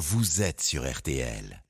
[0.00, 1.62] vous êtes sur RTL.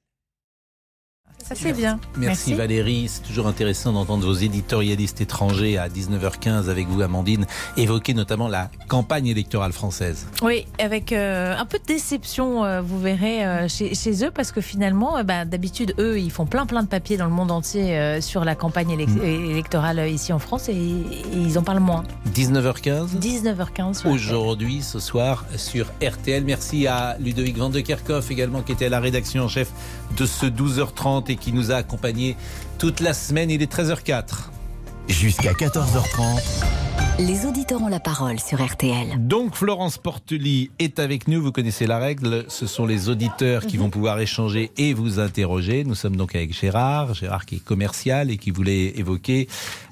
[1.47, 1.99] Ça c'est bien.
[2.17, 3.09] Merci, Valérie.
[3.09, 7.47] C'est toujours intéressant d'entendre vos éditorialistes étrangers à 19h15 avec vous, Amandine,
[7.77, 10.27] évoquer notamment la campagne électorale française.
[10.43, 14.61] Oui, avec euh, un peu de déception, euh, vous verrez, euh, chez, eux, parce que
[14.61, 18.45] finalement, bah, d'habitude, eux, ils font plein plein de papiers dans le monde entier sur
[18.45, 19.23] la campagne mm.
[19.23, 22.05] électorale ici en France et, ils en parlent moins.
[22.35, 24.09] 19h15 19h15.
[24.09, 26.45] Aujourd'hui, ce soir, sur RTL.
[26.45, 29.71] Merci à Ludovic Van de Kerkhoff également, qui était à la rédaction en chef
[30.17, 32.37] de ce 12h30 et qui nous a accompagnés
[32.79, 33.51] toute la semaine.
[33.51, 34.51] Il est 13h04.
[35.09, 36.41] Jusqu'à 14h30.
[37.19, 39.27] Les auditeurs ont la parole sur RTL.
[39.27, 43.77] Donc Florence Portely est avec nous, vous connaissez la règle, ce sont les auditeurs qui
[43.77, 43.83] mhm.
[43.83, 45.85] vont pouvoir échanger et vous interroger.
[45.85, 49.49] Nous sommes donc avec Gérard, Gérard qui est commercial et qui voulait évoquer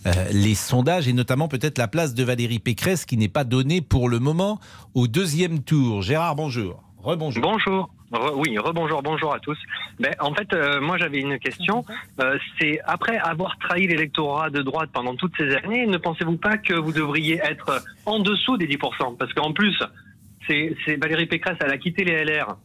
[0.07, 3.83] euh, les sondages et notamment peut-être la place de Valérie Pécresse qui n'est pas donnée
[3.83, 4.59] pour le moment
[4.95, 6.01] au deuxième tour.
[6.01, 6.83] Gérard, bonjour.
[7.03, 7.43] Rebonjour.
[7.43, 7.91] Bonjour
[8.35, 9.59] oui, rebonjour, bonjour à tous.
[9.99, 11.85] Ben, en fait, euh, moi j'avais une question.
[12.21, 16.57] Euh, c'est après avoir trahi l'électorat de droite pendant toutes ces années, ne pensez-vous pas
[16.57, 19.79] que vous devriez être en dessous des 10% Parce qu'en plus,
[20.47, 22.57] c'est Valérie Pécresse, elle a quitté les LR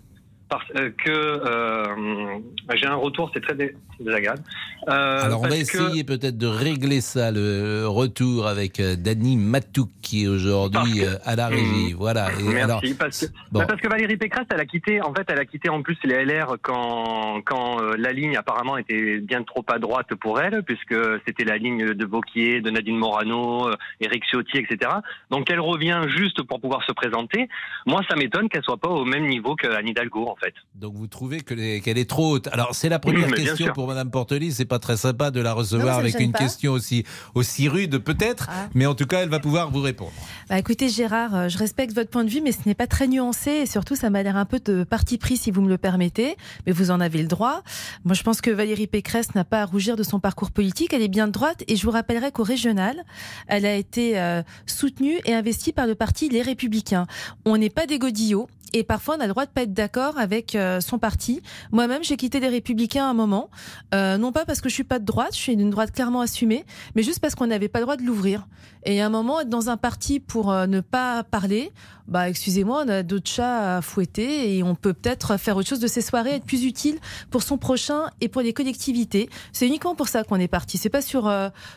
[0.53, 2.39] parce euh, que euh,
[2.75, 3.55] j'ai un retour, c'est très
[3.99, 4.43] désagréable.
[4.87, 10.25] Euh, Alors on va essayer peut-être de régler ça, le retour avec Dany Matouk qui
[10.25, 11.93] est aujourd'hui à la régie.
[11.93, 11.97] Mmh.
[11.97, 12.29] Voilà.
[12.41, 12.93] Merci.
[12.93, 15.69] parce, que, bah, parce, que, Valérie Pécresse, elle a quitté, en fait, elle a quitté
[15.69, 20.39] en plus les LR quand, quand la ligne apparemment était bien trop à droite pour
[20.39, 20.95] elle, puisque
[21.25, 24.91] c'était la ligne de Vauquier, de Nadine Morano, Éric Ciotti, etc.
[25.29, 27.47] Donc elle revient juste pour pouvoir se présenter.
[27.85, 30.53] Moi, ça m'étonne qu'elle soit pas au même niveau que Anne Hidalgo, en fait.
[30.75, 32.47] Donc vous trouvez qu'elle est trop haute.
[32.47, 34.51] Alors c'est la première question pour Madame Portely.
[34.51, 38.69] C'est pas très sympa de la recevoir avec une question aussi aussi rude peut-être, ah.
[38.73, 40.11] mais en tout cas elle va pouvoir vous répondre.
[40.49, 43.07] Bah, écoutez Gérard, euh, je respecte votre point de vue, mais ce n'est pas très
[43.07, 45.77] nuancé et surtout ça m'a l'air un peu de parti pris si vous me le
[45.77, 46.37] permettez.
[46.65, 47.61] Mais vous en avez le droit.
[48.03, 50.91] Moi je pense que Valérie Pécresse n'a pas à rougir de son parcours politique.
[50.91, 53.03] Elle est bien de droite et je vous rappellerai qu'au régional,
[53.45, 57.05] elle a été euh, soutenue et investie par le parti Les Républicains.
[57.45, 60.17] On n'est pas des godillots et parfois on a le droit de pas être d'accord
[60.17, 61.41] avec euh, son parti.
[61.71, 63.49] Moi-même, j'ai quitté les Républicains à un moment,
[63.93, 66.21] euh, non pas parce que je suis pas de droite, je suis d'une droite clairement
[66.21, 68.47] assumée, mais juste parce qu'on n'avait pas le droit de l'ouvrir.
[68.85, 71.71] Et à un moment, être dans un parti pour euh, ne pas parler,
[72.07, 75.79] bah excusez-moi, on a d'autres chats à fouetter et on peut peut-être faire autre chose
[75.79, 76.97] de ces soirées, être plus utile
[77.29, 79.29] pour son prochain et pour les collectivités.
[79.53, 80.77] C'est uniquement pour ça qu'on est parti.
[80.77, 81.01] C'est pas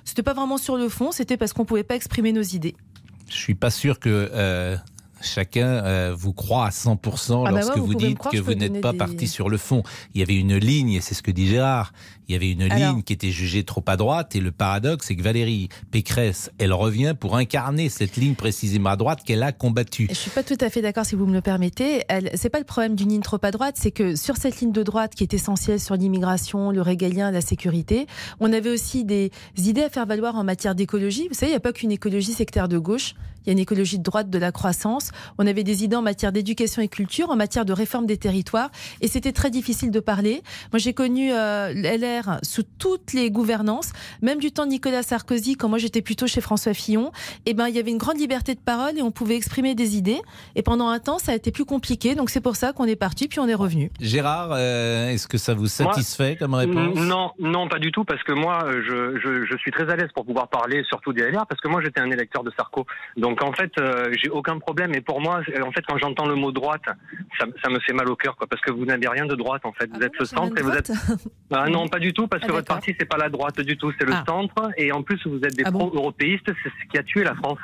[0.05, 2.75] c'était pas vraiment sur le fond, c'était parce qu'on pouvait pas exprimer nos idées.
[3.29, 4.79] Je suis pas sûr que
[5.27, 8.93] chacun euh, vous croit à 100% ah bah lorsque vous, dites que vous n'êtes pas
[8.93, 9.83] parti sur le fond.
[10.15, 11.93] Il y avait une ligne, et c'est ce que dit Gérard,
[12.29, 15.17] il y avait une ligne qui était jugée trop à droite, et le paradoxe, c'est
[15.17, 20.09] que Valérie Pécresse, elle revient pour incarner cette ligne précisément à droite qu'elle a combattue.
[20.11, 22.03] Je suis pas tout à fait d'accord si vous me le permettez.
[22.35, 24.83] C'est pas le problème d'une ligne trop à droite, c'est que sur cette ligne de
[24.83, 28.07] droite qui est essentielle sur l'immigration, le régalien, la sécurité,
[28.41, 31.29] on avait aussi des idées à faire valoir en matière d'écologie.
[31.29, 33.15] Vous savez, il n'y a pas qu'une écologie sectaire de gauche
[33.47, 35.13] il y a une écologie de droite de la croissance.
[35.39, 38.71] On avait des idées en matière d'éducation et culture, en matière de réforme des territoires,
[39.01, 40.43] et c'était très difficile de parler.
[40.73, 43.93] Moi, j'ai connu euh, LR sous toutes les gouvernances,
[44.23, 47.13] même du temps de Nicolas Sarkozy, quand moi j'étais plutôt chez François Fillon.
[47.45, 49.75] Et eh ben, il y avait une grande liberté de parole et on pouvait exprimer
[49.75, 50.21] des idées.
[50.55, 52.15] Et pendant un temps, ça a été plus compliqué.
[52.15, 53.91] Donc c'est pour ça qu'on est parti, puis on est revenu.
[54.01, 56.99] Gérard, euh, est-ce que ça vous satisfait comme réponse?
[56.99, 60.11] Non, non, pas du tout, parce que moi, je, je, je suis très à l'aise
[60.15, 62.87] pour pouvoir parler surtout des LR, parce que moi, j'étais un électeur de Sarko.
[63.17, 64.95] Donc donc en fait, euh, j'ai aucun problème.
[64.95, 66.83] Et pour moi, en fait, quand j'entends le mot droite,
[67.39, 69.73] ça, me fait mal au cœur, quoi, parce que vous n'avez rien de droite en
[69.73, 69.87] fait.
[69.91, 70.91] Vous ah êtes le centre et vous êtes.
[71.53, 73.77] Ah non, pas du tout, parce ah, que votre parti c'est pas la droite du
[73.77, 74.71] tout, c'est le centre.
[74.77, 77.61] Et en plus, vous êtes des pro-européistes, c'est ce qui a tué la France.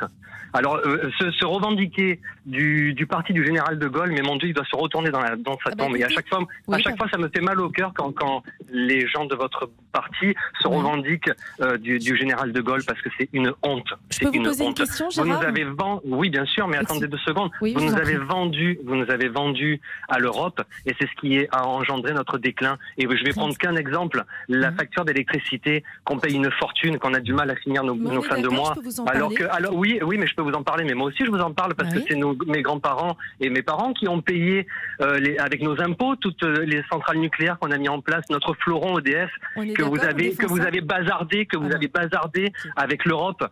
[0.52, 4.64] Alors, euh, se, revendiquer du, parti du général de Gaulle, mais mon Dieu, il doit
[4.66, 5.96] se retourner dans, la, dans sa bah, tombe.
[5.96, 8.42] et à chaque fois, à chaque fois, ça me fait mal au cœur quand, quand
[8.70, 11.30] les gens de votre parti se revendiquent
[11.60, 13.92] euh, du, général de Gaulle, parce que c'est une honte.
[14.10, 14.60] C'est une honte.
[14.60, 15.66] Une question, vous nous avez
[16.04, 17.50] oui, bien sûr, mais attendez deux secondes.
[17.60, 21.66] vous, nous avez vendu, vous nous avez vendu à l'Europe, et c'est ce qui a
[21.66, 22.78] engendré notre déclin.
[22.98, 24.76] Et je vais prendre qu'un exemple la mhm.
[24.76, 28.48] facture d'électricité qu'on paye une fortune, qu'on a du mal à finir nos, fins de
[28.48, 28.74] mois.
[29.06, 30.84] Alors que, alors oui, oui, mais je peux vous en parler.
[30.84, 33.92] Mais moi aussi, je vous en parle parce que c'est mes grands-parents et mes parents
[33.92, 34.66] qui ont payé
[35.00, 38.54] euh, les, avec nos impôts toutes les centrales nucléaires qu'on a mis en place, notre
[38.54, 43.44] fleuron EDF que vous avez que vous avez bazardé, que vous avez bazardé avec l'Europe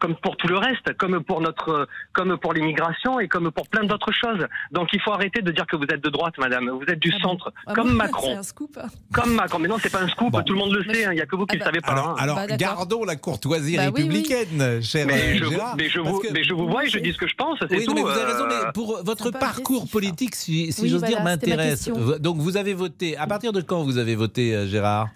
[0.00, 3.82] comme pour tout le reste, comme pour notre, comme pour l'immigration et comme pour plein
[3.82, 4.46] d'autres choses.
[4.70, 6.70] Donc il faut arrêter de dire que vous êtes de droite, madame.
[6.70, 8.28] Vous êtes du Ah bon centre, Ah comme bon Macron.
[8.30, 8.78] C'est un scoop.
[9.12, 9.58] Comme Macron.
[9.58, 10.30] Mais non, c'est pas un scoop.
[10.30, 10.42] Bon.
[10.44, 11.02] Tout le monde le sait.
[11.02, 11.12] je- hein.
[11.14, 11.88] Il y a que vous qui Ah le bah- savez pas.
[11.90, 12.14] Alors, hein.
[12.16, 14.02] alors Bah, gardons la courtoisie Bah oui, oui.
[14.04, 15.74] républicaine, cher Mais je, vous, Gérard.
[15.76, 17.58] mais, je vous, que- mais je vous vois et je dis ce que je pense,
[17.58, 17.94] c'est Oui, non, tout.
[17.94, 20.90] mais vous avez raison, euh, mais pour votre un peu parcours politique, si, si Oui,
[20.90, 21.90] j'ose voilà, dire, m'intéresse.
[22.20, 23.16] Donc vous avez voté.
[23.16, 25.08] À partir de quand vous avez voté, euh, Gérard?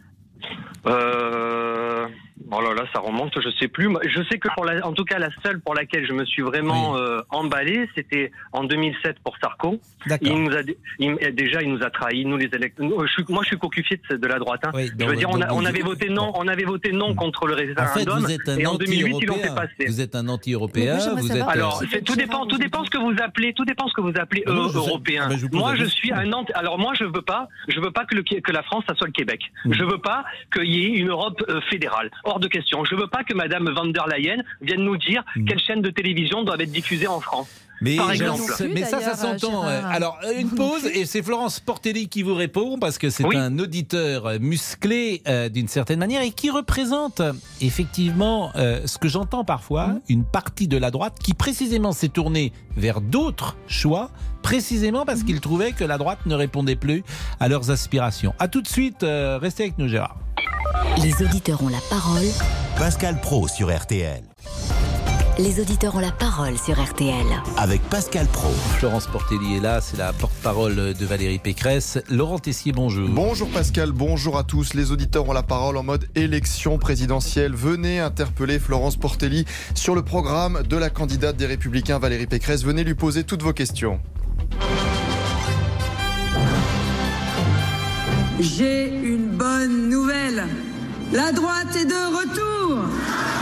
[0.87, 2.08] Euh,
[2.50, 3.88] oh là là, ça remonte, je sais plus.
[4.08, 6.42] Je sais que pour la, en tout cas la seule pour laquelle je me suis
[6.42, 9.80] vraiment euh, emballé, c'était en 2007 pour Sarko.
[10.06, 10.28] D'accord.
[10.28, 10.60] Il nous a
[10.98, 12.86] il- déjà il nous a trahis, nous les électeurs.
[12.86, 13.06] Moi
[13.42, 14.60] je suis cocufié de, de la droite.
[14.64, 14.70] Hein.
[14.74, 17.14] Oui, je donc- veux dire, on, a- on avait voté non, on avait voté non
[17.14, 18.18] contre le En fait, référendum.
[18.20, 19.54] vous êtes un et en 2008 ils l'ont fait anti-européen.
[19.54, 19.86] passer.
[19.88, 20.98] Vous êtes un anti-européen.
[21.16, 21.36] Vous êtes.
[21.42, 24.12] euh, Alors, tout dépend, tout dépend ce que vous appelez, tout dépend ce que vous
[24.16, 24.76] appelez Non, euh, je sais.
[24.78, 25.28] européen.
[25.36, 26.52] Je pose moi, je suis un anti.
[26.54, 29.06] Alors moi, je veux pas, je veux pas que le que la France ça soit
[29.06, 29.40] le Québec.
[29.64, 29.72] Mm.
[29.74, 32.10] Je veux pas qu'il y ait une Europe euh, fédérale.
[32.32, 32.82] Hors de question.
[32.87, 35.44] Je veux pas que Madame van der Leyen vienne nous dire Mm.
[35.44, 37.50] quelle chaîne de télévision doit être diffusée en France.
[37.82, 39.50] Mais, Par ça, ça s'entend.
[39.50, 39.67] Gérard.
[39.67, 39.94] ouais.
[39.94, 43.37] Alors, euh, une pause, et c'est Florence Portelli qui vous répond, parce que c'est Oui.
[43.37, 48.99] un auditeur euh, musclé euh, d'une certaine manière et qui représente euh, effectivement euh, ce
[48.99, 50.00] que j'entends parfois, Mhm.
[50.08, 54.11] une partie de la droite qui précisément s'est tournée vers d'autres choix,
[54.43, 57.02] précisément parce qu'il trouvait que la droite ne répondait plus
[57.40, 58.32] à leurs aspirations.
[58.38, 60.17] À tout de suite, euh, restez avec nous, Gérard.
[61.02, 62.23] Les auditeurs ont la parole.
[62.79, 64.23] Pascal Pro sur RTL.
[65.38, 67.25] Les auditeurs ont la parole sur RTL.
[67.56, 68.50] Avec Pascal Pro.
[68.76, 71.99] Florence Portelli est là, c'est la porte-parole de Valérie Pécresse.
[72.11, 73.08] Laurent Tessier, bonjour.
[73.08, 74.75] Bonjour Pascal, bonjour à tous.
[74.75, 77.55] Les auditeurs ont la parole en mode élection présidentielle.
[77.55, 82.62] Venez interpeller Florence Portelli sur le programme de la candidate des Républicains Valérie Pécresse.
[82.62, 84.00] Venez lui poser toutes vos questions.
[88.38, 90.46] J'ai une bonne nouvelle.
[91.11, 93.41] La droite est de retour.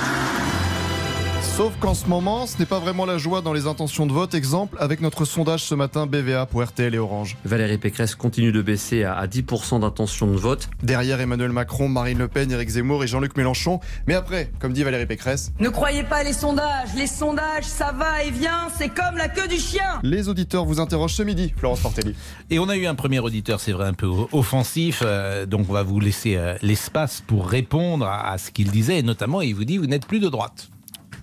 [1.61, 4.33] Sauf qu'en ce moment, ce n'est pas vraiment la joie dans les intentions de vote.
[4.33, 7.37] Exemple avec notre sondage ce matin BVA pour RTL et Orange.
[7.45, 10.71] Valérie Pécresse continue de baisser à à 10% d'intention de vote.
[10.83, 13.79] Derrière Emmanuel Macron, Marine Le Pen, Éric Zemmour et Jean-Luc Mélenchon.
[14.07, 16.95] Mais après, comme dit Valérie Pécresse, Ne croyez pas les sondages.
[16.97, 18.69] Les sondages, ça va et vient.
[18.79, 20.01] C'est comme la queue du chien.
[20.03, 22.15] les auditeurs vous interrogent ce midi, Florence Portelli.
[22.49, 25.75] Et on a eu un premier auditeur, c'est vrai, un peu offensif, euh, donc on
[25.75, 29.55] va vous laisser euh, l'espace pour répondre à, à ce qu'il disait, et notamment, il
[29.55, 30.71] vous dit, vous n'êtes plus de droite.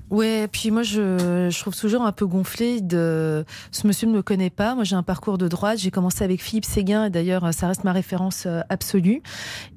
[0.10, 4.22] Ouais, puis moi je, je trouve toujours un peu gonflé de ce monsieur ne me
[4.22, 4.74] connaît pas.
[4.74, 5.80] Moi j'ai un parcours de droite.
[5.80, 9.22] J'ai commencé avec Philippe Séguin et d'ailleurs ça reste ma référence euh, absolue.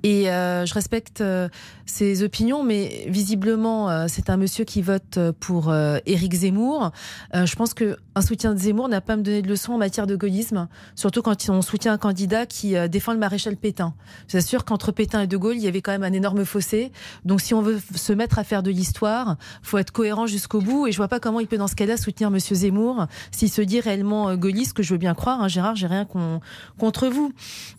[0.04, 1.48] Et euh, je respecte euh,
[1.84, 5.74] ses opinions, mais visiblement c'est un monsieur qui vote pour
[6.06, 6.92] Éric Zemmour.
[7.34, 9.78] Je pense que un soutien de Zemmour n'a pas à me donner de leçons en
[9.78, 13.94] matière de gaullisme, surtout quand on soutient un candidat qui défend le maréchal Pétain.
[14.28, 16.92] C'est sûr qu'entre Pétain et De Gaulle il y avait quand même un énorme fossé.
[17.24, 20.86] Donc si on veut se mettre à faire de l'histoire, faut être cohérent jusqu'au bout.
[20.86, 23.62] Et je vois pas comment il peut dans ce cas-là soutenir Monsieur Zemmour s'il se
[23.62, 25.42] dit réellement euh, gaulliste, que je veux bien croire.
[25.42, 26.40] Hein, Gérard, j'ai rien con-
[26.78, 27.32] contre vous.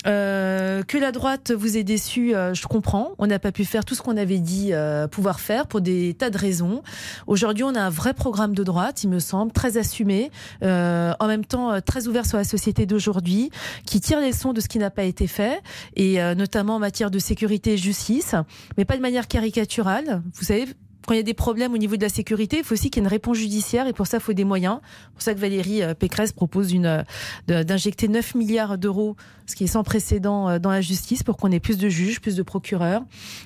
[0.07, 3.11] Euh, que la droite vous ait déçu, euh, je comprends.
[3.17, 4.71] On n'a pas pu faire tout ce qu'on avait dit
[5.11, 6.81] pouvoir faire pour des tas de raisons.
[7.27, 11.45] Aujourd'hui, on a un vrai programme de droite, il me semble, très assumé, en même
[11.45, 13.51] temps très ouvert sur la société d'aujourd'hui,
[13.85, 15.61] qui tire les leçons de ce qui n'a pas été fait,
[15.95, 18.35] et notamment en matière de sécurité et justice,
[18.77, 20.21] mais pas de manière caricaturale.
[20.33, 20.65] Vous savez,
[21.05, 23.01] quand il y a des problèmes au niveau de la sécurité, il faut aussi qu'il
[23.01, 24.79] y ait une réponse judiciaire et pour ça, il faut des moyens.
[24.83, 27.03] C'est pour ça que Valérie euh, Pécresse propose euh,
[27.47, 29.15] d'injecter 9 milliards d'euros,
[29.47, 32.21] ce qui est sans précédent euh, dans la justice, pour qu'on ait plus de juges,
[32.21, 33.01] plus de procureurs,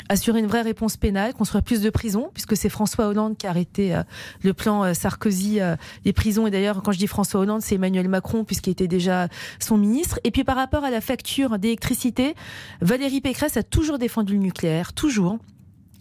[0.10, 3.52] assurer une vraie réponse pénale, construire plus de prisons, puisque c'est François Hollande qui a
[3.52, 3.98] arrêté
[4.42, 5.60] le plan Sarkozy
[6.04, 6.48] des prisons.
[6.48, 9.28] Et d'ailleurs, quand je dis François Hollande, c'est Emmanuel Macron, puisqu'il était déjà
[9.60, 10.20] son ministre.
[10.24, 12.36] Et puis par rapport à la facture d'électricité,
[12.82, 15.40] Valérie Pécresse a toujours défendu le nucléaire, toujours.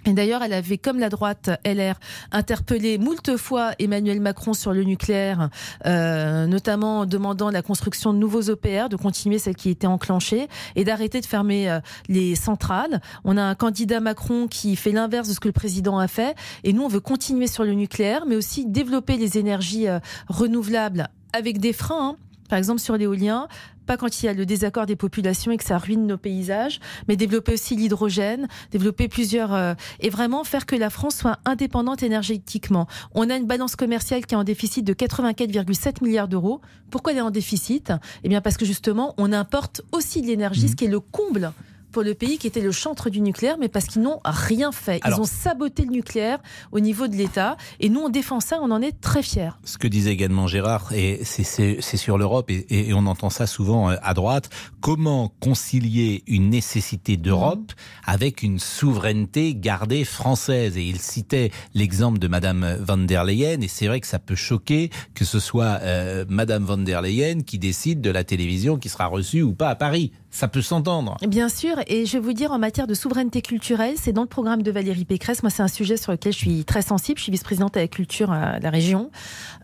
[0.06, 1.94] D'ailleurs, elle avait, comme la droite LR,
[2.30, 5.48] interpellé moult fois Emmanuel Macron sur le nucléaire,
[5.86, 10.48] euh, notamment en demandant la construction de nouveaux OPR, de continuer celle qui était enclenchée
[10.76, 13.00] et d'arrêter de fermer euh, les centrales.
[13.24, 16.36] On a un candidat Macron qui fait l'inverse de ce que le président a fait.
[16.64, 21.08] Et nous, on veut continuer sur le nucléaire, mais aussi développer les énergies euh, renouvelables
[21.32, 22.10] avec des freins.
[22.10, 22.16] hein.
[22.48, 23.48] Par exemple, sur l'éolien,
[23.84, 26.80] pas quand il y a le désaccord des populations et que ça ruine nos paysages,
[27.08, 32.02] mais développer aussi l'hydrogène, développer plusieurs euh, et vraiment faire que la France soit indépendante
[32.02, 32.86] énergétiquement.
[33.14, 36.60] On a une balance commerciale qui est en déficit de 84,7 milliards d'euros.
[36.90, 37.92] Pourquoi elle est en déficit?
[38.22, 41.52] Eh bien parce que justement, on importe aussi de l'énergie, ce qui est le comble
[41.94, 44.98] pour le pays qui était le chantre du nucléaire, mais parce qu'ils n'ont rien fait.
[44.98, 46.40] Ils Alors- ont saboté le nucléaire
[46.72, 47.56] au niveau de l'État.
[47.78, 49.50] Et nous, on défend ça, on en est très fiers.
[49.64, 53.90] Ce que disait également Gérard, et c'est- sur l'Europe, et, et on entend ça souvent
[53.90, 57.72] euh, à droite, comment concilier une nécessité d'Europe
[58.04, 60.76] avec une souveraineté gardée française?
[60.76, 64.34] Et il citait l'exemple de Madame van der Leyen, et c'est vrai que ça peut
[64.34, 68.88] choquer que ce soit euh, Madame van der Leyen qui décide de la télévision qui
[68.88, 70.10] sera reçue ou pas à Paris.
[70.34, 71.16] Ça peut s'entendre.
[71.28, 74.28] Bien sûr, et je vais vous dire, en matière de souveraineté culturelle, c'est dans le
[74.28, 75.44] programme de Valérie Pécresse.
[75.44, 77.18] Moi, c'est un sujet sur lequel je suis très sensible.
[77.18, 79.12] Je suis vice-présidente à la culture à la région.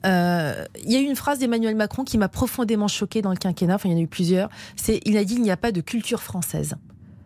[0.06, 3.36] Euh, il y a eu une phrase d'Emmanuel Macron qui m'a profondément choquée dans le
[3.36, 3.74] quinquennat.
[3.74, 4.48] Enfin, il y en a eu plusieurs.
[4.76, 6.76] C'est, il a dit, il n'y a pas de culture française.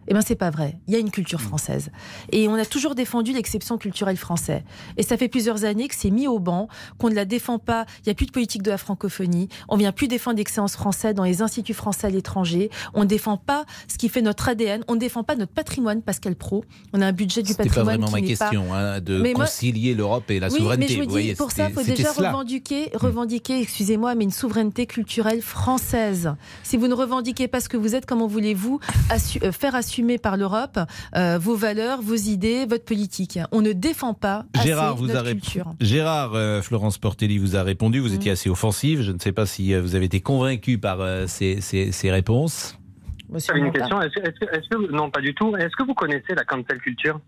[0.08, 0.78] Eh bien, c'est pas vrai.
[0.86, 1.90] Il y a une culture française.
[2.32, 4.62] Et on a toujours défendu l'exception culturelle française.
[4.96, 6.68] Et ça fait plusieurs années que c'est mis au banc,
[6.98, 7.86] qu'on ne la défend pas.
[8.00, 9.48] Il n'y a plus de politique de la francophonie.
[9.68, 12.70] On vient plus défendre l'excellence française dans les instituts français à l'étranger.
[12.94, 14.84] On ne défend pas ce qui fait notre ADN.
[14.88, 16.64] On ne défend pas notre patrimoine, Pascal Pro.
[16.92, 19.20] On a un budget du C'était pas patrimoine vraiment ma qui pas question, hein, de
[19.20, 20.86] Mais concilier l'Europe et la oui, souveraineté.
[20.86, 22.30] mais je vous vous dis, voyez, pour ça, il faut déjà cela.
[22.30, 26.34] revendiquer, revendiquer, excusez-moi, mais une souveraineté culturelle française.
[26.62, 28.80] Si vous ne revendiquez pas ce que vous êtes, comment voulez-vous
[29.10, 30.78] assu- euh, faire assumer par l'Europe
[31.16, 35.20] euh, vos valeurs, vos idées, votre politique On ne défend pas assez Gérard vous, notre
[35.20, 35.70] a culture.
[35.80, 38.00] Gérard euh, Florence Portelli vous a répondu.
[38.00, 39.02] Vous étiez assez offensive.
[39.02, 42.10] Je ne sais pas si euh, vous avez été convaincu par euh, ces, ces- ces
[42.10, 42.76] réponses.
[43.46, 44.00] J'avais une question.
[44.02, 45.56] Est-ce que, est-ce que- est-ce que- non, pas du tout.
[45.56, 47.20] Est-ce que vous connaissez la cancel culture?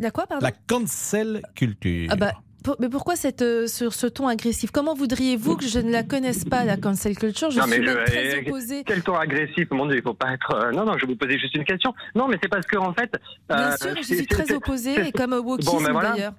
[0.00, 0.44] La quoi, pardon?
[0.44, 2.08] La cancel culture.
[2.10, 2.32] Ah bah,
[2.64, 4.72] pour- mais pourquoi cette, euh, sur ce ton agressif?
[4.72, 7.50] Comment voudriez-vous que je ne la connaisse pas, la cancel culture?
[7.52, 8.82] Je Non, suis mais même je- très eh, opposée.
[8.84, 10.50] Quel ton agressif, mon Dieu, il faut pas être.
[10.54, 11.94] euh, non, non, je vais vous poser juste une question.
[12.16, 13.12] Non, mais c'est parce que en fait.
[13.48, 16.12] Bien euh, sûr, je suis très opposée, et comme au wokisme Bon, ben voilà.
[16.12, 16.32] d'ailleurs.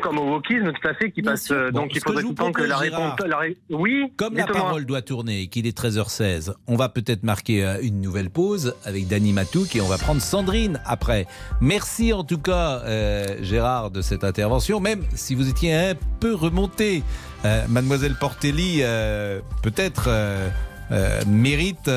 [0.00, 1.46] Comme au wokisme, tout à fait, qui Bien passe.
[1.46, 1.56] sûr.
[1.56, 2.98] euh, Bon, donc, il que faudrait tout le temps que la réponse.
[3.18, 4.12] Gérard, la ré- Oui.
[4.16, 8.00] Comme la parole doit tourner et qu'il est 13h16, on va peut-être marquer euh, une
[8.00, 11.26] nouvelle pause avec Dany Matouk et on va prendre Sandrine après.
[11.60, 16.32] Merci en tout cas, euh, Gérard, de cette intervention, même si vous étiez un peu
[16.34, 17.02] remonté.
[17.44, 20.48] Euh, Mademoiselle Portelli, euh, peut-être, euh,
[20.92, 21.88] euh, mérite.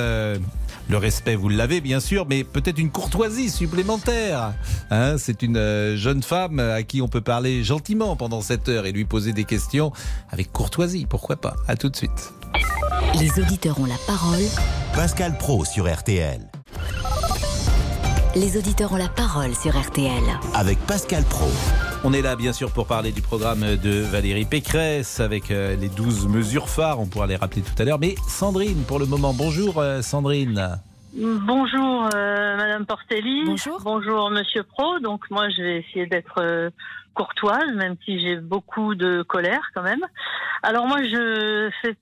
[0.88, 4.54] Euh, le respect, vous l'avez bien sûr, mais peut-être une courtoisie supplémentaire.
[4.92, 8.86] Hein, c'est une euh, jeune femme à qui on peut parler gentiment pendant cette heure
[8.86, 9.92] et lui poser des questions
[10.30, 11.56] avec courtoisie, pourquoi pas?
[11.68, 12.34] À tout de suite.
[13.20, 14.44] Les auditeurs ont la parole.
[14.94, 16.42] Pascal Pro sur RTL.
[18.36, 20.12] Les auditeurs ont la parole sur RTL.
[20.54, 21.48] Avec Pascal Pro.
[22.04, 25.88] On est là bien sûr pour parler du programme de Valérie Pécresse avec euh, les
[25.88, 27.98] 12 mesures phares, on pourra les rappeler tout à l'heure.
[27.98, 30.80] Mais Sandrine, pour le moment, bonjour euh, Sandrine.
[31.16, 33.46] Bonjour euh, Madame Portelli.
[33.46, 33.80] Bonjour.
[33.82, 35.00] Bonjour Monsieur Pro.
[35.00, 36.70] Donc moi je vais essayer d'être euh,
[37.16, 40.06] courtoise, même si j'ai beaucoup de colère quand même.
[40.62, 41.96] Alors moi je fais,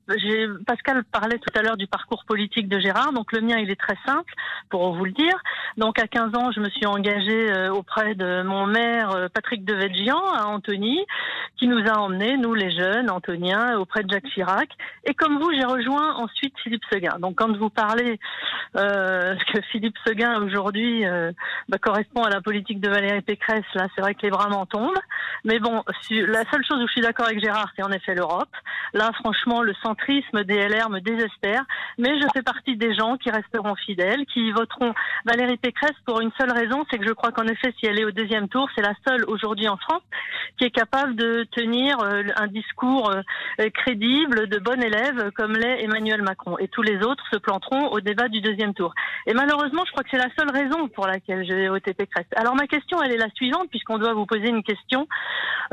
[0.65, 3.13] Pascal parlait tout à l'heure du parcours politique de Gérard.
[3.13, 4.34] Donc le mien il est très simple
[4.70, 5.38] pour vous le dire.
[5.77, 9.63] Donc à 15 ans je me suis engagée euh, auprès de mon maire euh, Patrick
[9.63, 11.00] Devedjian à Antony,
[11.58, 14.70] qui nous a emmenés nous les jeunes antoniens auprès de Jacques Chirac.
[15.05, 17.20] Et comme vous j'ai rejoint ensuite Philippe Seguin.
[17.20, 18.20] Donc quand vous parlez
[18.75, 21.32] euh, que Philippe Seguin aujourd'hui euh,
[21.70, 24.65] bah, correspond à la politique de Valérie Pécresse, là c'est vrai que les bras m'en
[24.65, 24.98] tombent.
[25.45, 28.50] Mais bon, la seule chose où je suis d'accord avec Gérard, c'est en effet l'Europe.
[28.93, 31.63] Là franchement, le centrisme des LR me désespère.
[31.98, 34.93] Mais je fais partie des gens qui resteront fidèles, qui voteront
[35.25, 38.05] Valérie Pécresse pour une seule raison, c'est que je crois qu'en effet, si elle est
[38.05, 40.03] au deuxième tour, c'est la seule aujourd'hui en France
[40.57, 45.83] qui est capable de tenir euh, un discours euh, crédible, de bon élève, comme l'est
[45.83, 46.57] Emmanuel Macron.
[46.60, 48.93] Et tous les autres se planteront au débat du deuxième tour.
[49.25, 52.27] Et malheureusement, je crois que c'est la seule raison pour laquelle je vais voter Pécresse.
[52.36, 54.93] Alors ma question, elle est la suivante, puisqu'on doit vous poser une question.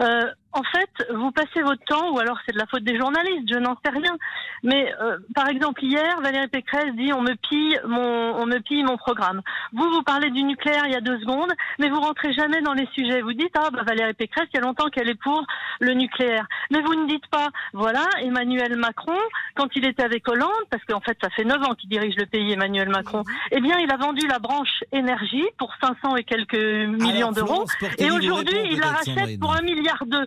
[0.01, 3.49] Euh, en fait, vous passez votre temps, ou alors c'est de la faute des journalistes,
[3.53, 4.17] je n'en sais rien.
[4.63, 8.85] Mais euh, par exemple, hier, Valérie Pécresse dit on me pille mon, on me pille
[8.85, 9.43] mon programme.
[9.73, 12.75] Vous, vous parlez du nucléaire il y a deux secondes, mais vous rentrez jamais dans
[12.75, 13.21] les sujets.
[13.21, 15.45] Vous dites ah bah Valérie Pécresse, il y a longtemps qu'elle est pour
[15.81, 16.47] le nucléaire.
[16.71, 19.19] Mais vous ne dites pas voilà Emmanuel Macron
[19.55, 22.27] quand il était avec Hollande, parce qu'en fait ça fait neuf ans qu'il dirige le
[22.27, 23.23] pays Emmanuel Macron.
[23.51, 27.65] Eh bien, il a vendu la branche énergie pour 500 et quelques millions d'euros.
[27.99, 30.27] Et aujourd'hui, il la rachète pour un milliard deux.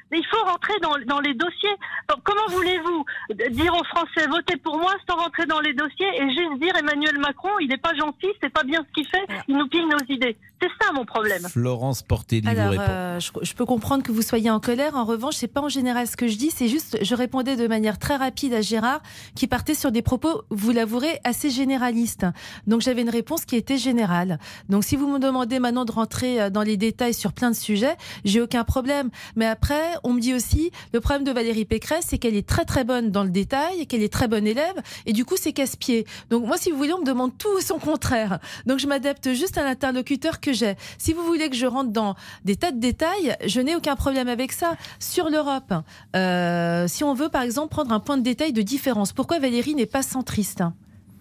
[0.11, 1.75] Mais il faut rentrer dans, dans les dossiers.
[2.09, 3.05] Donc, comment voulez-vous
[3.51, 7.17] dire aux Français votez pour moi sans rentrer dans les dossiers et juste dire Emmanuel
[7.19, 10.13] Macron, il n'est pas gentil, c'est pas bien ce qu'il fait, il nous pille nos
[10.13, 10.37] idées.
[10.61, 11.41] C'est ça mon problème.
[11.49, 12.83] Florence Portelli vous Alors, répond.
[12.87, 14.95] euh, je, je peux comprendre que vous soyez en colère.
[14.95, 16.51] En revanche, c'est pas en général ce que je dis.
[16.51, 19.01] C'est juste, je répondais de manière très rapide à Gérard,
[19.35, 22.27] qui partait sur des propos, vous l'avouerez, assez généralistes.
[22.67, 24.37] Donc, j'avais une réponse qui était générale.
[24.69, 27.55] Donc, si vous me demandez maintenant de rentrer euh, dans les détails sur plein de
[27.55, 29.09] sujets, j'ai aucun problème.
[29.35, 32.65] Mais après, on me dit aussi, le problème de Valérie Pécresse, c'est qu'elle est très
[32.65, 36.05] très bonne dans le détail, qu'elle est très bonne élève, et du coup, c'est casse-pied.
[36.29, 38.39] Donc moi, si vous voulez, on me demande tout son contraire.
[38.65, 40.75] Donc je m'adapte juste à l'interlocuteur que j'ai.
[40.97, 42.15] Si vous voulez que je rentre dans
[42.45, 44.75] des tas de détails, je n'ai aucun problème avec ça.
[44.99, 45.73] Sur l'Europe,
[46.15, 49.75] euh, si on veut par exemple prendre un point de détail de différence, pourquoi Valérie
[49.75, 50.63] n'est pas centriste?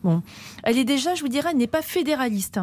[0.02, 0.22] Bon,
[0.62, 2.58] elle est déjà, je vous dirais, n'est pas fédéraliste.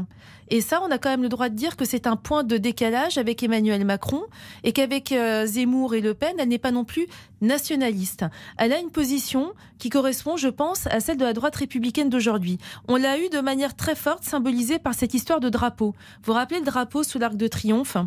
[0.50, 2.58] Et ça, on a quand même le droit de dire que c'est un point de
[2.58, 4.24] décalage avec Emmanuel Macron
[4.64, 7.06] et qu'avec euh, Zemmour et Le Pen, elle n'est pas non plus
[7.42, 8.26] nationaliste.
[8.58, 12.58] Elle a une position qui correspond, je pense, à celle de la droite républicaine d'aujourd'hui.
[12.88, 15.94] On l'a eu de manière très forte, symbolisée par cette histoire de drapeau.
[16.24, 17.98] Vous vous rappelez le drapeau sous l'Arc de Triomphe?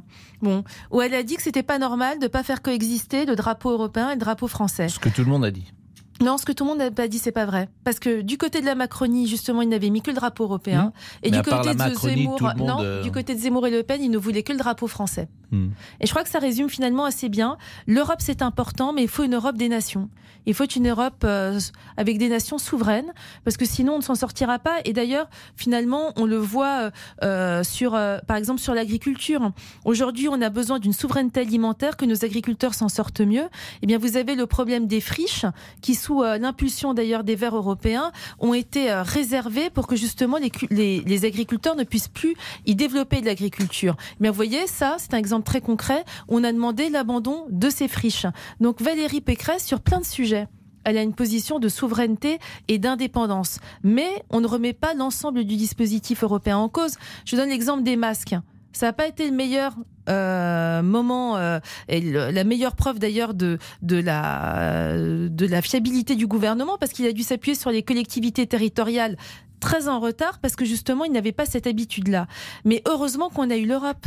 [0.40, 3.70] Bon, où elle a dit que c'était pas normal de pas faire coexister le drapeau
[3.70, 4.88] européen et le drapeau français.
[4.88, 5.72] Ce que tout le monde a dit.
[6.20, 7.68] Non, ce que tout le monde n'a pas dit, c'est pas vrai.
[7.84, 10.84] Parce que du côté de la Macronie, justement, ils n'avaient mis que le drapeau européen.
[10.84, 10.92] Mmh.
[11.22, 13.02] Et Mais du à part côté, la de Macronie, Zemmour, tout le monde, non, euh,
[13.02, 15.28] du côté de Zemmour et Le Pen, ils ne voulaient que le drapeau français.
[15.50, 15.68] Hmm.
[16.00, 17.56] Et je crois que ça résume finalement assez bien.
[17.86, 20.08] L'Europe, c'est important, mais il faut une Europe des nations.
[20.46, 21.58] Il faut une Europe euh,
[21.96, 23.12] avec des nations souveraines,
[23.44, 24.78] parce que sinon on ne s'en sortira pas.
[24.84, 26.90] Et d'ailleurs, finalement, on le voit
[27.22, 29.52] euh, sur, euh, par exemple, sur l'agriculture.
[29.84, 33.48] Aujourd'hui, on a besoin d'une souveraineté alimentaire, que nos agriculteurs s'en sortent mieux.
[33.82, 35.46] Eh bien, vous avez le problème des friches,
[35.82, 40.38] qui euh, l'impulsion d'ailleurs des Verts européens, ont été euh, réservées pour que justement
[40.70, 42.34] les, les agriculteurs ne puissent plus
[42.66, 43.96] y développer de l'agriculture.
[44.18, 46.04] Mais vous voyez, ça, c'est un exemple très concret.
[46.28, 48.26] On a demandé l'abandon de ces friches.
[48.60, 50.48] Donc Valérie Pécresse, sur plein de sujets,
[50.84, 52.38] elle a une position de souveraineté
[52.68, 53.58] et d'indépendance.
[53.82, 56.96] Mais on ne remet pas l'ensemble du dispositif européen en cause.
[57.24, 58.34] Je donne l'exemple des masques.
[58.72, 59.74] Ça n'a pas été le meilleur
[60.10, 67.06] euh, moment euh, et la meilleure preuve d'ailleurs de, la, fiabilité du gouvernement parce qu'il
[67.06, 69.16] a dû s'appuyer sur les collectivités territoriales
[69.60, 72.26] très en retard parce que justement il n'avait pas cette habitude-là.
[72.64, 74.06] Mais heureusement qu'on a eu l'Europe.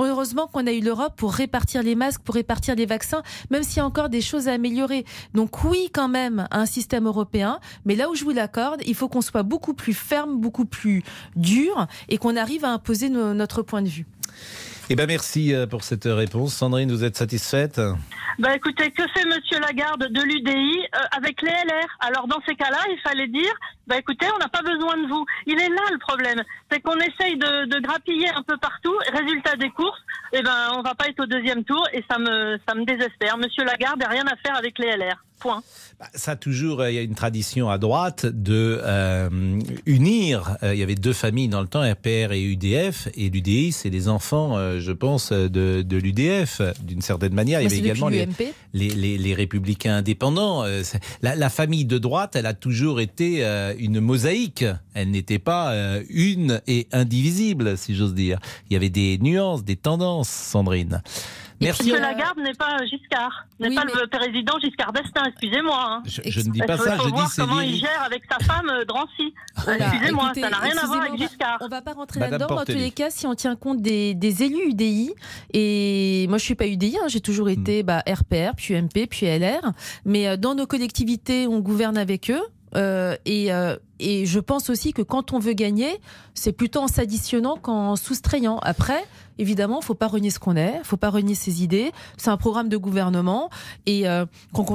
[0.00, 3.76] Heureusement qu'on a eu l'Europe pour répartir les masques, pour répartir les vaccins, même s'il
[3.76, 5.04] y a encore des choses à améliorer.
[5.34, 9.08] Donc oui, quand même, un système européen, mais là où je vous l'accorde, il faut
[9.08, 11.04] qu'on soit beaucoup plus ferme, beaucoup plus
[11.36, 14.06] dur, et qu'on arrive à imposer no- notre point de vue.
[14.90, 16.54] Eh ben merci euh, pour cette réponse.
[16.54, 17.80] Sandrine, vous êtes satisfaite?
[18.38, 22.54] Bah écoutez, que fait Monsieur Lagarde de l'UDI euh, avec les LR Alors dans ces
[22.54, 23.52] cas-là, il fallait dire,
[23.86, 25.24] bah écoutez, on n'a pas besoin de vous.
[25.46, 28.94] Il est là le problème, c'est qu'on essaye de, de grappiller un peu partout.
[29.12, 30.00] Résultat des courses,
[30.32, 33.36] eh ben on va pas être au deuxième tour et ça me ça me désespère.
[33.38, 35.22] Monsieur Lagarde n'a rien à faire avec les LR.
[35.42, 35.62] Point.
[35.98, 39.28] Bah, Ça, toujours, euh, il y a une tradition à droite de euh,
[39.86, 40.56] unir.
[40.62, 43.08] euh, il y avait deux familles dans le temps, RPR et UDF.
[43.16, 47.60] Et l'UDI, c'est les enfants, euh, je pense, de, de l'UDF, d'une certaine manière.
[47.60, 48.28] Il y avait également les,
[48.72, 50.64] les, les, les républicains indépendants.
[51.22, 54.64] La, la famille de droite, elle a toujours été euh, une mosaïque.
[54.94, 55.74] Elle n'était pas
[56.08, 58.38] une et indivisible, si j'ose dire.
[58.70, 61.02] Il y avait des nuances, des tendances, Sandrine.
[61.62, 61.82] Merci.
[61.84, 65.24] Monsieur Lagarde n'est pas Giscard, n'est Oui, pas mais- le président Giscard d'Estaing.
[65.28, 65.78] Excusez-moi.
[65.88, 66.02] Hein.
[66.06, 68.22] Je, je ne dis pas ça, faut je dis voir c'est comment il gère avec
[68.30, 69.34] sa femme euh, Drancy.
[69.64, 69.86] Voilà.
[69.86, 71.58] Excusez-moi, Écoutez, ça n'a rien à voir avec excusez-moi, Giscard.
[71.60, 72.46] On va pas rentrer là-dedans.
[72.56, 75.12] En tous les cas, si on tient compte des, des élus UDI,
[75.52, 77.50] et moi je suis pas UDI, hein, j'ai toujours Hmm.
[77.60, 79.72] été bah, RPR, puis UMP, puis LR,
[80.04, 82.42] mais euh, dans nos collectivités, on gouverne avec eux.
[82.74, 86.00] euh, et, euh, et je pense aussi que quand on veut gagner,
[86.34, 88.58] c'est plutôt en s'additionnant qu'en soustrayant.
[88.62, 89.04] Après,
[89.38, 91.92] évidemment, faut pas renier ce qu'on est, faut pas renier ses idées.
[92.16, 93.50] C'est un programme de gouvernement.
[93.86, 94.66] Et euh, quand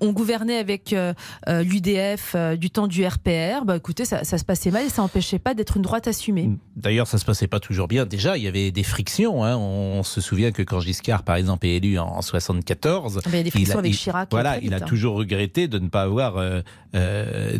[0.00, 1.12] on, gouvernait avec euh,
[1.48, 4.88] euh, l'UDF euh, du temps du RPR, bah écoutez, ça, ça se passait mal et
[4.88, 6.50] ça n'empêchait pas d'être une droite assumée.
[6.76, 8.06] D'ailleurs, ça se passait pas toujours bien.
[8.06, 9.44] Déjà, il y avait des frictions.
[9.44, 9.56] hein.
[9.56, 13.42] On se souvient que quand Giscard, par exemple, est élu en 74, Il y a
[13.42, 14.28] des frictions il a- avec il- Chirac.
[14.30, 14.80] Voilà, très il a hein.
[14.80, 16.42] toujours regretté de ne pas avoir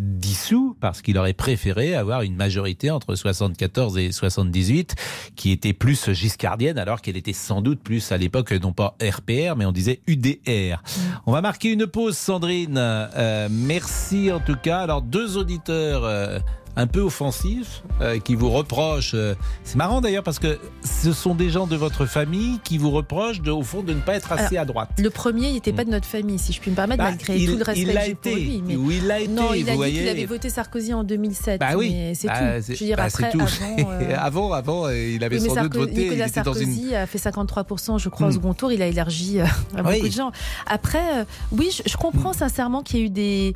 [0.00, 4.94] dissous parce qu'il aurait préféré avoir une majorité entre 74 et 78
[5.36, 9.56] qui était plus giscardienne alors qu'elle était sans doute plus à l'époque non pas RPR
[9.56, 10.38] mais on disait UDR.
[10.46, 11.00] Mm.
[11.26, 12.76] On va marquer une pause Sandrine.
[12.78, 14.80] Euh, merci en tout cas.
[14.80, 16.38] Alors deux auditeurs euh,
[16.76, 19.12] un peu offensifs euh, qui vous reprochent.
[19.14, 22.90] euh, c'est marrant d'ailleurs parce que ce sont des gens de votre famille qui vous
[22.90, 24.90] reprochent de, au fond de ne pas être assez à droite.
[24.98, 27.38] Le premier, il n'était pas de notre famille, si je puis me permettre, Bah, malgré
[27.38, 28.40] il- tout le respect il que pour été.
[28.40, 28.62] lui.
[28.66, 28.76] Mais...
[28.76, 29.98] Oui, il l'a été, Non, il vous a dit voyez.
[30.00, 31.60] qu'il avait voté Sarkozy en 2007.
[31.60, 32.64] Bah oui, c'est Bah, tout.
[32.66, 33.40] Je veux dire, bah, après, tout.
[33.40, 35.92] avant, euh, avant, avant, il avait Oui, sans doute voté.
[35.92, 36.94] Nicolas il était dans Sarkozy une.
[36.94, 38.32] a fait 53%, je crois, au Hmm.
[38.34, 38.72] second tour.
[38.72, 40.08] Il a élargi à beaucoup Oui.
[40.08, 40.32] de gens.
[40.66, 43.54] Après, oui, je, je comprends sincèrement qu'il y a eu des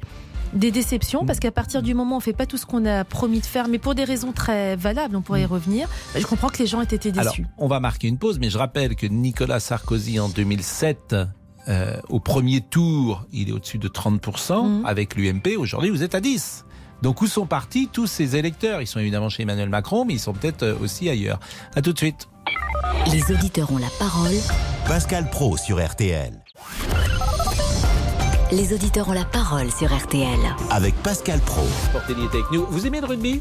[0.52, 3.04] des déceptions parce qu'à partir du moment où on fait pas tout ce qu'on a
[3.04, 5.88] promis de faire, mais pour des raisons très valables, on pourrait y revenir.
[6.16, 7.46] Je comprends que les gens aient été Alors, déçus.
[7.58, 11.14] on va marquer une pause, mais je rappelle que Nicolas Sarkozy en 2007.
[11.68, 14.87] euh, au premier tour, il est au-dessus de 30% Mhm.
[14.87, 15.56] avec l'UMP.
[15.58, 16.64] Aujourd'hui, vous êtes à 10.
[17.02, 18.80] Donc, où sont partis tous ces électeurs?
[18.80, 21.38] Ils sont évidemment chez Emmanuel Macron, mais ils sont peut-être euh, aussi ailleurs.
[21.76, 22.26] À tout de suite.
[23.12, 24.32] Les auditeurs ont la parole
[24.87, 26.32] Pascal Pro sur RTL.
[28.52, 30.26] Les auditeurs ont la parole sur RTL.
[30.70, 31.62] Avec Pascal Pro.
[31.92, 32.64] Portelli avec nous.
[32.70, 33.40] Vous aimez le rugby?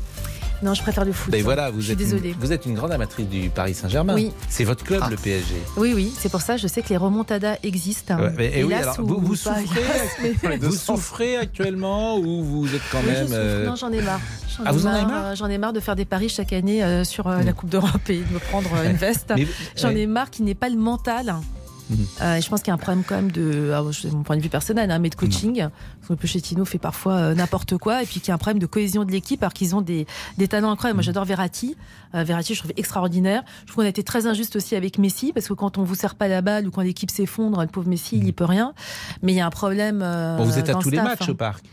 [0.64, 1.32] Non, je préfère le foot.
[1.32, 2.30] Ben voilà, vous je suis êtes, désolée.
[2.30, 4.16] Une, vous êtes une grande amatrice du Paris Saint-Germain.
[4.16, 4.32] Oui.
[4.50, 5.54] C'est votre club, le PSG.
[5.78, 8.18] Oui, oui, c'est pour ça, je sais que les remontadas existent.
[8.18, 9.62] Ouais, mais- et oui, alors, ou vous, souffrez,
[10.60, 13.28] vous actuellement ou vous êtes quand Oui, je même.
[13.34, 14.20] euh, Non, j'en ai marre.
[14.58, 16.06] J'en Ah, ai vous en avez marre, marre euh, J'en ai marre de faire des
[16.06, 18.98] paris chaque année euh, sur euh, la Coupe d'Europe et de me prendre euh, une
[18.98, 19.32] veste.
[19.76, 21.36] J'en ai marre qu'il n'ait pas le mental.
[22.22, 24.24] Euh, et je pense qu'il y a un problème quand même de, alors, c'est mon
[24.24, 25.68] point de vue personnel, hein, mais de coaching.
[26.02, 28.60] Parce que Pochettino fait parfois euh, n'importe quoi, et puis qu'il y a un problème
[28.60, 30.06] de cohésion de l'équipe, alors qu'ils ont des,
[30.38, 30.98] des talents incroyables.
[30.98, 31.76] Moi, j'adore Verratti.
[32.16, 33.44] Euh, Verratti, je trouve extraordinaire.
[33.62, 35.96] Je trouve qu'on a été très injuste aussi avec Messi, parce que quand on vous
[35.96, 38.74] sert pas la balle ou quand l'équipe s'effondre, le pauvre Messi, il y peut rien.
[39.22, 40.02] Mais il y a un problème.
[40.04, 41.32] euh, Bon, vous êtes à tous les matchs hein.
[41.32, 41.64] au parc.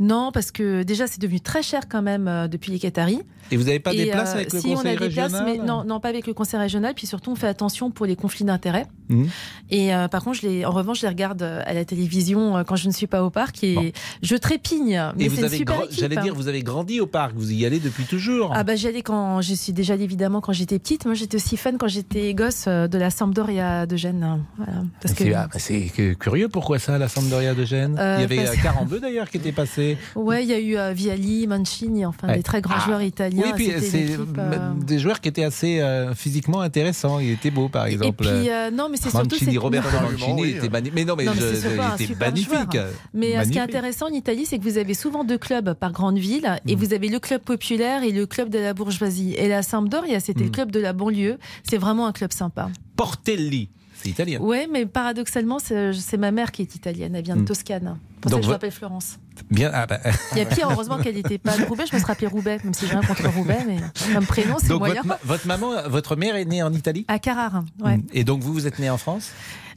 [0.00, 3.20] Non, parce que déjà, c'est devenu très cher quand même euh, depuis les Qataris.
[3.52, 5.34] Et vous n'avez pas des places euh, avec le si, on conseil a des places,
[5.44, 6.94] mais non, non, pas avec le conseil régional.
[6.94, 8.86] Puis surtout, on fait attention pour les conflits d'intérêts.
[9.08, 9.28] Mhm.
[9.70, 12.76] Et euh, par contre, je les, en revanche, je les regarde à la télévision quand
[12.76, 13.90] je ne suis pas au parc et Bon.
[14.22, 15.12] je trépigne.
[15.16, 16.22] Mais Et vous avez, j'allais hein.
[16.22, 18.52] dire, vous avez grandi au parc, vous y allez depuis toujours.
[18.54, 21.04] Ah bah j'y allais quand je suis déjà allée, évidemment quand j'étais petite.
[21.04, 24.42] Moi j'étais aussi fan quand j'étais gosse de la Sampdoria de Gênes.
[24.56, 24.72] Voilà.
[25.02, 27.96] Parce que C'est ah, bah, curieux, pourquoi ça, la Sampdoria de Gênes?
[27.98, 29.83] Euh, Il y avait parce- Carambeu d'ailleurs qui était passé.
[30.16, 32.36] Ouais, il y a eu euh, Viali, Mancini, enfin Ouais.
[32.36, 32.84] des très grands Ah.
[32.84, 33.42] joueurs italiens.
[33.46, 37.18] Oui, puis C'était une c'est euh, des joueurs qui étaient assez euh, physiquement intéressants.
[37.18, 38.24] Il était beau, par Et exemple.
[38.24, 40.50] puis euh, non, mais c'est surtout Mancini, c'est- Roberto Non, Mancini oui.
[40.50, 40.94] était magnifique.
[40.94, 42.48] Mais non, mais, Non, mais je- il était magnifique.
[42.72, 42.86] joueur.
[43.12, 45.92] Mais ce qui est intéressant en Italie, c'est que vous avez souvent deux clubs par
[45.92, 46.68] grande ville, Mm.
[46.70, 49.34] et vous avez le club populaire et le club de la bourgeoisie.
[49.36, 50.44] Et la Sampdoria, c'était Mm.
[50.46, 51.38] le club de la banlieue.
[51.68, 52.70] C'est vraiment un club sympa.
[52.96, 54.38] Portelli, c'est italien.
[54.40, 57.14] Ouais, mais paradoxalement, c'est ma mère qui est italienne.
[57.14, 57.46] Elle vient de Mm.
[57.46, 57.96] Toscane.
[58.20, 59.18] Pour Donc ça que je m'appelle Florence.
[59.50, 59.70] Bien.
[59.74, 59.98] ah bah,
[60.32, 61.84] Il y a pire, heureusement qu'elle n'était pas de Roubaix.
[61.90, 63.76] Je me serais appelée Roubaix, même si j'ai rien contre Roubaix, mais
[64.14, 64.94] comme prénom, c'est moyen.
[65.02, 67.04] votre, ma- votre maman, votre mère est née en Italie?
[67.08, 67.98] À Carrare, ouais.
[68.12, 69.30] Et donc vous, vous êtes née en France?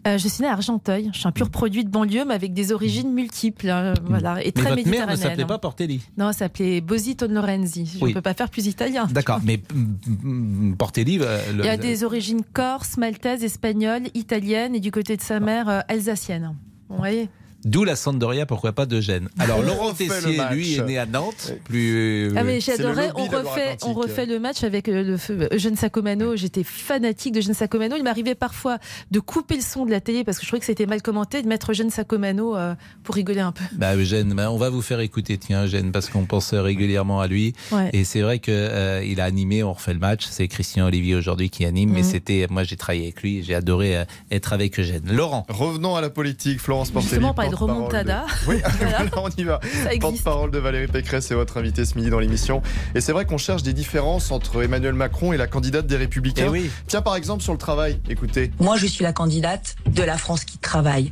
[0.08, 1.10] Euh, je suis née à Argenteuil.
[1.12, 3.68] Je suis un pur produit de banlieue, mais avec des origines multiples.
[3.68, 6.02] euh, voilà, et Mais très votre mère ne s'appelait pas Portelli?
[6.18, 7.90] Non, elle s'appelait Bosito Lorenzi.
[7.94, 8.14] Je ne Oui.
[8.14, 9.08] peux pas faire plus italien.
[9.10, 11.18] D'accord, mais mm, mm, Portelli.
[11.22, 15.22] euh, le- Il y a des origines corse, maltaise, espagnole, italienne et du côté de
[15.22, 16.56] sa mère, euh, alsacienne.
[16.90, 17.28] Vous voyez?
[17.68, 19.28] D'où la Sampdoria, pourquoi pas de Gênes.
[19.40, 21.54] Alors Laurent Tessier, lui, est né à Nantes.
[21.66, 22.32] Plus.
[22.38, 26.36] Ah mais j'adorais, on refait, on refait le match avec euh, le feu Eugène Sacomano.
[26.38, 27.96] J'étais fanatique de Eugène Sacomano.
[27.98, 28.78] Il m'arrivait parfois
[29.12, 31.42] de couper le son de la télé parce que je trouvais que c'était mal commenté,
[31.42, 33.64] de mettre Eugène Sacomano euh, pour rigoler un peu.
[33.74, 37.28] Bah Eugène, bah, on va vous faire écouter, tiens Eugène, parce qu'on pense régulièrement à
[37.28, 37.54] lui.
[37.74, 37.90] Ouais.
[37.92, 40.26] Et c'est vrai que euh, il a animé, on refait le match.
[40.30, 42.06] C'est Christian Olivier aujourd'hui qui anime, mais Mhm.
[42.10, 45.04] c'était, moi j'ai travaillé avec lui, j'ai adoré euh, être avec Eugène.
[45.12, 45.46] Laurent.
[45.50, 47.20] Revenons à la politique, Florence Portelli.
[47.66, 48.26] De remontada.
[48.48, 48.98] Oui, Voilà.
[49.10, 49.60] voilà, on y va.
[50.00, 52.62] Porte-parole de Valérie Pécresse et votre invité ce midi dans l'émission.
[52.96, 56.46] Et c'est vrai qu'on cherche des différences entre Emmanuel Macron et la candidate des Républicains.
[56.48, 56.72] Eh oui.
[56.88, 58.52] Tiens, par exemple, sur le travail, écoutez.
[58.60, 61.12] Moi, je suis la candidate de la France qui travaille.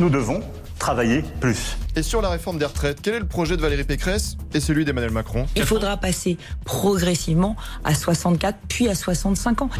[0.00, 0.42] Nous devons
[0.84, 1.78] travailler plus.
[1.96, 4.84] Et sur la réforme des retraites, quel est le projet de Valérie Pécresse et celui
[4.84, 5.46] d'Emmanuel Macron?
[5.56, 9.70] Il faudra passer progressivement à 64 puis à 65 ans.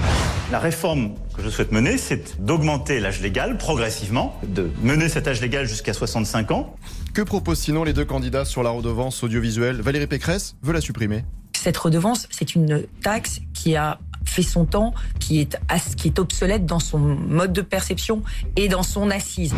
[0.51, 5.43] La réforme que je souhaite mener, c'est d'augmenter l'âge légal progressivement, de mener cet âge
[5.43, 6.75] légal jusqu'à 65 ans.
[7.13, 9.83] Que proposent sinon les deux candidats sur la redevance audiovisuelle?
[9.83, 11.27] Valérie Pécresse veut la supprimer.
[11.53, 15.59] Cette redevance, c'est une taxe qui a fait son temps, qui est,
[15.97, 18.23] qui est obsolète dans son mode de perception
[18.57, 19.55] et dans son assise.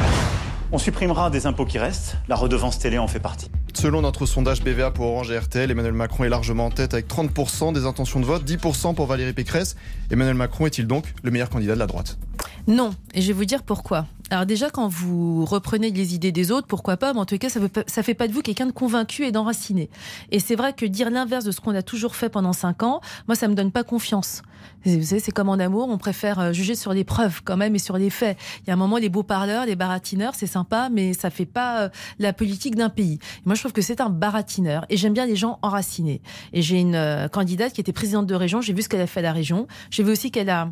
[0.73, 3.51] On supprimera des impôts qui restent, la redevance télé en fait partie.
[3.73, 7.09] Selon notre sondage BVA pour Orange et RTL, Emmanuel Macron est largement en tête avec
[7.09, 9.77] 30% des intentions de vote, 10% pour Valérie Pécresse.
[10.11, 12.19] Emmanuel Macron est-il donc le meilleur candidat de la droite?
[12.67, 14.07] Non, et je vais vous dire pourquoi.
[14.31, 17.49] Alors déjà, quand vous reprenez les idées des autres, pourquoi pas, mais en tout cas,
[17.49, 19.89] ça ne fait pas de vous quelqu'un de convaincu et d'enraciné.
[20.33, 23.01] Et c'est vrai que dire l'inverse de ce qu'on a toujours fait pendant cinq ans,
[23.29, 24.43] moi, ça me donne pas confiance.
[24.85, 27.77] Vous savez, c'est comme en amour, on préfère euh, juger sur les preuves quand même
[27.77, 28.37] et sur les faits.
[28.63, 31.47] Il y a un moment, les beaux parleurs, les baratineurs, c'est sympa, mais ça fait
[31.47, 33.21] pas euh, la politique d'un pays.
[33.45, 36.21] Moi, je trouve que c'est un baratineur et j'aime bien les gens enracinés.
[36.53, 39.07] Et j'ai une euh, candidate qui était présidente de région, j'ai vu ce qu'elle a
[39.07, 40.69] fait à la région, j'ai vu aussi qu'elle a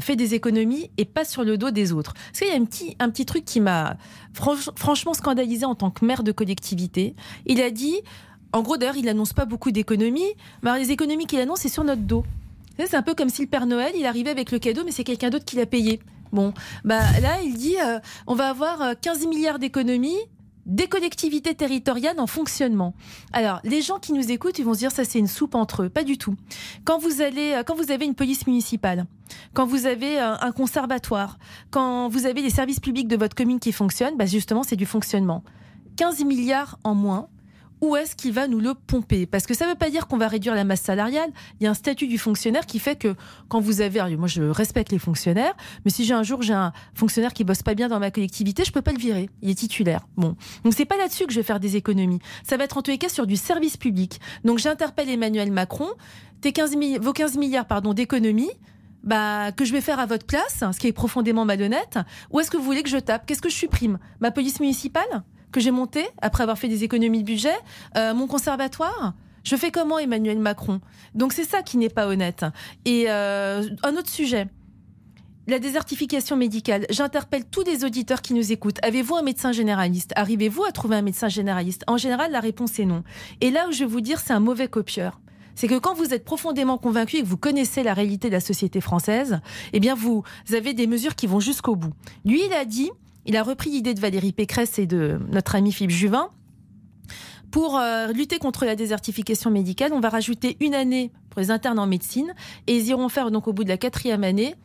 [0.00, 2.14] fait des économies et pas sur le dos des autres.
[2.14, 3.96] Parce qu'il y a un petit, un petit truc qui m'a
[4.34, 7.14] franch- franchement scandalisé en tant que maire de collectivité.
[7.46, 7.96] Il a dit,
[8.52, 11.84] en gros d'ailleurs, il annonce pas beaucoup d'économies, mais les économies qu'il annonce, c'est sur
[11.84, 12.24] notre dos.
[12.78, 15.04] C'est un peu comme si le Père Noël, il arrivait avec le cadeau, mais c'est
[15.04, 16.00] quelqu'un d'autre qui l'a payé.
[16.32, 16.52] Bon,
[16.84, 20.18] bah là, il dit, euh, on va avoir euh, 15 milliards d'économies
[20.66, 22.94] des collectivités territoriales en fonctionnement.
[23.32, 25.84] Alors, les gens qui nous écoutent, ils vont se dire ça c'est une soupe entre
[25.84, 25.88] eux.
[25.88, 26.36] Pas du tout.
[26.84, 29.06] Quand vous euh, avez une police municipale,
[29.52, 31.38] quand vous avez euh, un conservatoire,
[31.70, 34.86] quand vous avez les services publics de votre commune qui fonctionnent, bah justement c'est du
[34.86, 35.42] fonctionnement.
[35.96, 37.28] 15 milliards en moins
[37.84, 39.26] où est-ce qu'il va nous le pomper?
[39.26, 41.30] Parce que ça ne veut pas dire qu'on va réduire la masse salariale.
[41.60, 43.14] Il y a un statut du fonctionnaire qui fait que
[43.48, 46.72] quand vous avez, moi je respecte les fonctionnaires, mais si j'ai un jour j'ai un
[46.94, 49.28] fonctionnaire qui bosse pas bien dans ma collectivité, je peux pas le virer.
[49.42, 50.06] Il est titulaire.
[50.16, 52.20] Bon, donc c'est pas là-dessus que je vais faire des économies.
[52.42, 54.20] Ça va être en tous les cas sur du service public.
[54.44, 55.88] Donc j'interpelle Emmanuel Macron.
[56.40, 58.50] Tes 15 vos 15 milliards pardon d'économies.
[59.02, 61.98] Bah, que je vais faire à votre place, ce qui est profondément malhonnête,
[62.30, 63.26] ou est-ce que vous voulez que je tape?
[63.26, 63.98] Qu'est-ce que je supprime?
[64.20, 65.22] Ma police municipale?
[65.54, 67.54] Que j'ai montée après avoir fait des économies de budget
[67.96, 69.14] euh, Mon conservatoire
[69.44, 70.80] je fais comment Emmanuel Macron?
[71.14, 72.46] Donc c'est ça qui n'est pas honnête.
[72.86, 74.46] Et euh, un autre sujet.
[75.46, 76.86] La désertification médicale.
[76.88, 78.82] J'interpelle tous les auditeurs qui nous écoutent.
[78.82, 80.14] Avez-vous un médecin généraliste?
[80.16, 81.84] Arrivez-vous à trouver un médecin généraliste?
[81.88, 83.04] En général, la réponse est non.
[83.42, 85.20] Et là où je vais vous dire, c'est un mauvais copieur
[85.54, 88.40] c'est que quand vous êtes profondément convaincu et que vous connaissez la réalité de la
[88.40, 89.40] société française,
[89.72, 91.92] eh bien vous avez des mesures qui vont jusqu'au bout.
[92.24, 92.90] Lui, il a dit,
[93.26, 96.30] il a repris l'idée de Valérie Pécresse et de notre ami Philippe Juvin.
[97.50, 101.78] Pour euh, lutter contre la désertification médicale, on va rajouter une année pour les internes
[101.78, 102.34] en médecine
[102.66, 104.56] et ils iront faire donc au bout de la quatrième année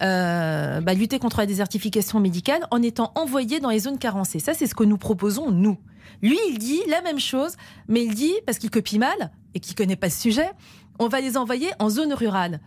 [0.00, 4.38] euh, bah, lutter contre la désertification médicale en étant envoyés dans les zones carencées.
[4.38, 5.76] Ça, c'est ce que nous proposons, nous.
[6.22, 7.56] Lui, il dit la même chose,
[7.88, 10.50] mais il dit, parce qu'il copie mal et qu'il connaît pas ce sujet,
[10.98, 12.60] on va les envoyer en zone rurale.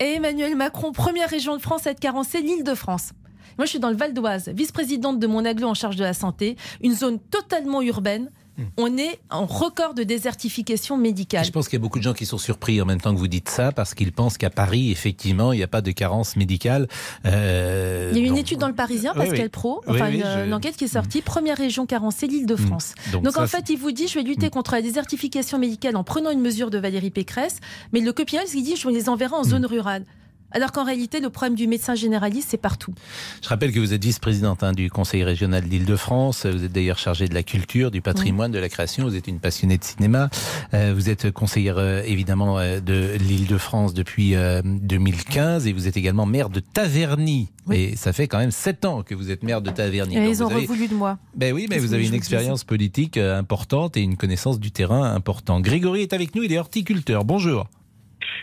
[0.00, 3.12] Et Emmanuel Macron, première région de France à être carencée, l'île de France.
[3.58, 6.14] Moi, je suis dans le Val d'Oise, vice-présidente de mon aglo en charge de la
[6.14, 8.64] santé, une zone totalement urbaine Hmm.
[8.76, 11.44] On est en record de désertification médicale.
[11.44, 13.18] Je pense qu'il y a beaucoup de gens qui sont surpris en même temps que
[13.18, 16.36] vous dites ça parce qu'ils pensent qu'à Paris, effectivement, il n'y a pas de carence
[16.36, 16.86] médicale.
[17.24, 20.84] Euh, il y a une étude dans le Parisien, Pascal Pro, enfin une, enquête qui
[20.84, 21.22] est sortie, hmm.
[21.22, 22.58] première région carencée, l'île de hmm.
[22.58, 22.94] France.
[23.12, 26.30] Donc, en fait, il vous dit, je vais lutter contre la désertification médicale en prenant
[26.30, 27.58] une mesure de Valérie Pécresse,
[27.92, 30.04] mais le copieur, il dit, je les enverrai en zone rurale
[30.52, 32.94] alors qu'en réalité, le problème du médecin généraliste, c'est partout.
[33.42, 36.46] Je rappelle que vous êtes vice-présidente hein, du Conseil régional d'Île-de-France.
[36.46, 39.04] Vous êtes d'ailleurs chargée de la culture, du patrimoine, de la création.
[39.04, 40.30] Vous êtes une passionnée de cinéma.
[40.74, 44.34] Euh, vous êtes conseillère euh, évidemment euh, de l'Île-de-France depuis
[44.64, 47.48] 2015 et vous êtes également maire de Taverny.
[47.70, 50.16] Et ça fait quand même sept ans que vous êtes maire de Taverny.
[50.16, 51.18] Et ils ont revoulu de moi.
[51.34, 55.62] Ben oui, mais vous avez une expérience politique importante et une connaissance du terrain importante.
[55.62, 57.24] Grégory est avec nous, il est horticulteur.
[57.24, 57.68] Bonjour.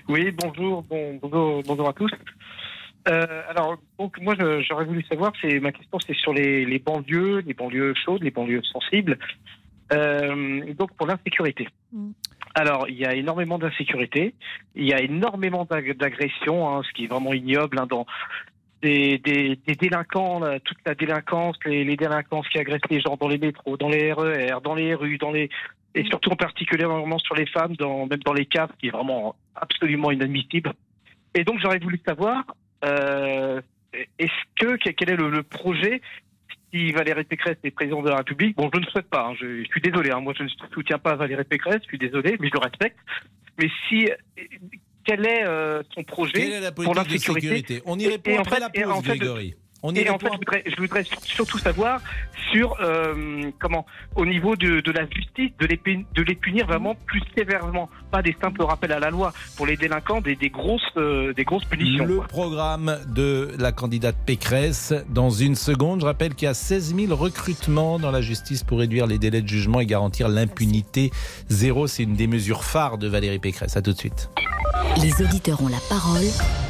[0.08, 2.12] Oui, bonjour, bon, bonjour, bonjour à tous.
[3.08, 4.36] Euh, alors, donc moi,
[4.68, 8.32] j'aurais voulu savoir, c'est ma question, c'est sur les, les, banlieues, les banlieues chaudes, les
[8.32, 9.18] banlieues sensibles.
[9.94, 11.68] Euh, donc pour l'insécurité.
[11.92, 12.12] Mm.
[12.56, 14.36] Alors, il y a énormément d'insécurité,
[14.76, 18.06] il y a énormément d'agressions, hein, ce qui est vraiment ignoble hein, dans
[18.82, 23.28] des, des, des, délinquants, toute la délinquance, les, les, délinquances qui agressent les gens dans
[23.28, 25.50] les métros, dans les RER, dans les rues, dans les
[25.96, 29.36] et surtout en particulièrement sur les femmes, dans, même dans les caves, qui est vraiment
[29.56, 30.74] absolument inadmissible.
[31.36, 32.44] Et donc j'aurais voulu savoir,
[32.86, 33.62] euh,
[34.18, 36.02] est-ce que quel est le, projet
[36.72, 38.56] si Valérie Pécresse est président de la République?
[38.56, 39.28] Bon, je ne souhaite pas.
[39.28, 40.12] Hein, je, suis désolé.
[40.12, 41.80] Hein, moi, je ne soutiens pas Valérie Pécresse.
[41.84, 42.98] Je suis désolé, mais je le respecte.
[43.58, 44.10] Mais si
[45.04, 47.82] quel est euh, son projet pour la sécurité?
[47.86, 50.30] On y répond après la pause, Grégory et en fait,
[50.66, 52.02] je voudrais, surtout savoir
[52.52, 55.80] sur euh, comment, au niveau de, de la justice, de les,
[56.16, 59.78] de les punir vraiment plus sévèrement, pas des simples rappels à la loi pour les
[59.78, 62.06] délinquants, des, des grosses, euh, des grosses punitions.
[62.06, 66.02] Le programme de la candidate Pécresse dans une seconde.
[66.02, 69.42] Je rappelle qu'il y a 16 000 recrutements dans la justice pour réduire les délais
[69.42, 71.12] de jugement et garantir l'impunité
[71.48, 71.88] zéro.
[71.88, 73.78] C'est une des mesures phares de Valérie Pécresse.
[73.78, 74.30] À tout de suite.
[75.02, 76.26] Les auditeurs ont la parole.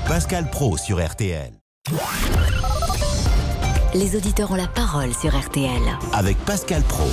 [0.07, 1.51] Pascal Pro sur RTL.
[3.95, 5.81] Les auditeurs ont la parole sur RTL.
[6.13, 7.07] Avec Pascal Pro.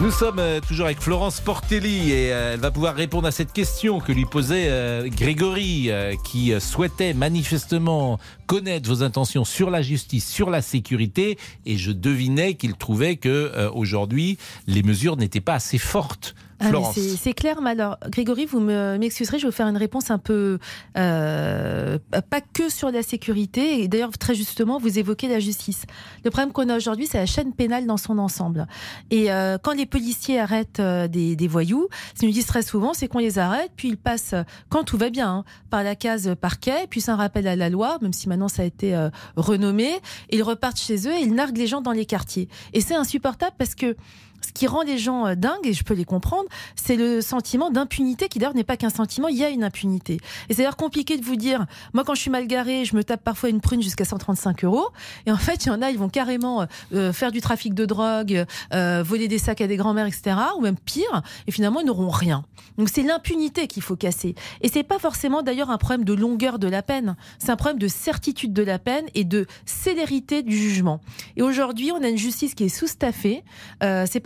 [0.00, 3.52] Nous sommes euh, toujours avec Florence Portelli et euh, elle va pouvoir répondre à cette
[3.52, 5.88] question que lui posait euh, Grégory
[6.24, 12.54] qui souhaitait manifestement connaître vos intentions sur la justice, sur la sécurité et je devinais
[12.54, 14.36] qu'il trouvait que aujourd'hui
[14.66, 19.42] les mesures n'étaient pas assez fortes ah, c'est clair, mais alors, Grégory, vous m'excuserez, je
[19.42, 20.58] vais vous faire une réponse un peu.
[20.96, 21.98] Euh,
[22.30, 25.84] pas que sur la sécurité, et d'ailleurs, très justement, vous évoquez la justice.
[26.24, 28.66] Le problème qu'on a aujourd'hui, c'est la chaîne pénale dans son ensemble.
[29.10, 32.62] Et euh, quand les policiers arrêtent euh, des, des, voyous, ce qu'ils nous disent très
[32.62, 34.34] souvent, c'est qu'on les arrête, puis ils passent,
[34.68, 37.68] quand tout va bien, hein, par la case parquet, puis c'est un rappel à la
[37.68, 38.96] loi, même si maintenant ça a été
[39.36, 39.90] renommé,
[40.30, 42.48] ils repartent chez eux et ils narguent les gens dans les quartiers.
[42.72, 43.96] Et c'est insupportable parce que
[44.42, 47.70] ce qui rend les gens euh, dingues, et je peux les comprendre, c'est le sentiment
[47.70, 50.14] d'impunité qui d'ailleurs n'est pas qu'un sentiment, il y a une impunité.
[50.48, 53.04] Et c'est d'ailleurs compliqué de vous dire, moi quand je suis mal garé, je me
[53.04, 54.88] tape parfois une prune jusqu'à 135 euros,
[55.26, 57.74] et en fait il y en a, ils vont carrément euh, euh, faire du trafic
[57.74, 61.86] de drogue, voler des sacs à des grands-mères, etc., ou même pire, et finalement ils
[61.86, 62.44] n'auront rien.
[62.78, 64.34] Donc c'est l'impunité qu'il faut casser.
[64.60, 67.78] Et c'est pas forcément d'ailleurs un problème de longueur de la peine, c'est un problème
[67.78, 71.00] de certitude de la peine et de célérité du jugement.
[71.36, 73.42] Et aujourd'hui, on a une justice qui est sous-staffée.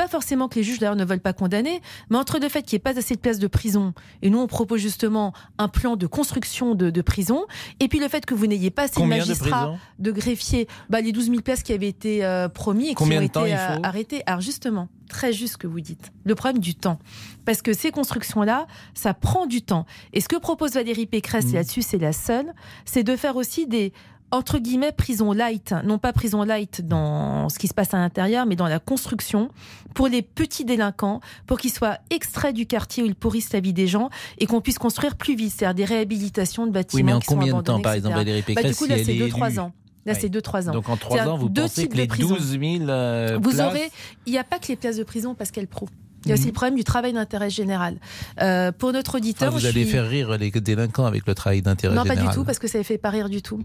[0.00, 2.76] Pas forcément que les juges d'ailleurs ne veulent pas condamner, mais entre le fait qu'il
[2.76, 5.94] n'y ait pas assez de places de prison, et nous on propose justement un plan
[5.96, 7.44] de construction de, de prison,
[7.80, 11.02] et puis le fait que vous n'ayez pas assez Combien de magistrats, de, greffiers, bah,
[11.02, 13.44] les 12 000 places qui avaient été euh, promis et Combien qui ont de temps
[13.44, 14.22] été euh, arrêtées.
[14.24, 16.98] Alors justement, très juste ce que vous dites, le problème du temps.
[17.44, 19.84] Parce que ces constructions-là, ça prend du temps.
[20.14, 21.54] Et ce que propose Valérie Pécresse, Mmh.
[21.54, 22.54] là-dessus c'est la seule,
[22.86, 23.92] c'est de faire aussi des
[24.32, 28.46] entre guillemets prison light, non pas prison light dans ce qui se passe à l'intérieur,
[28.46, 29.48] mais dans la construction
[29.94, 33.72] pour les petits délinquants, pour qu'ils soient extraits du quartier où ils pourrissent la vie
[33.72, 37.12] des gens et qu'on puisse construire plus vite, c'est-à-dire des réhabilitations de bâtiments Oui, mais
[37.12, 39.18] en qui combien de temps, par exemple, Valérie Bah, Pécresse, Du coup, là, c'est est
[39.28, 39.72] 2-3 élue ans.
[40.06, 40.72] Là, c'est 2-3 ans.
[40.72, 42.34] Donc en 3 C'est-à-dire ans, vous pensez que les prisons.
[42.34, 43.90] 12 000 euh, Vous places- aurez,
[44.26, 45.88] il n'y a pas que les places de prison Pascal Pro.
[46.24, 46.40] Il y a Mhm.
[46.40, 47.96] aussi le problème du travail d'intérêt général.
[48.40, 51.34] Euh, pour notre Ah, auditeur, vous je allez suis- faire rire les délinquants avec le
[51.34, 52.24] travail d'intérêt non, général.
[52.26, 53.60] pas du tout, parce que ça ne fait pas rire du tout.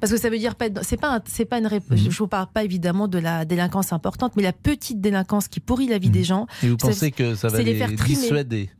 [0.00, 0.66] Parce que ça veut dire pas.
[0.82, 1.20] C'est pas.
[1.26, 1.66] C'est pas une.
[1.66, 5.60] rép- Je vous parle pas évidemment de la délinquance importante, mais la petite délinquance qui
[5.60, 6.46] pourrit la vie des gens.
[6.62, 8.70] Et vous pensez que ça va les, faire dissuader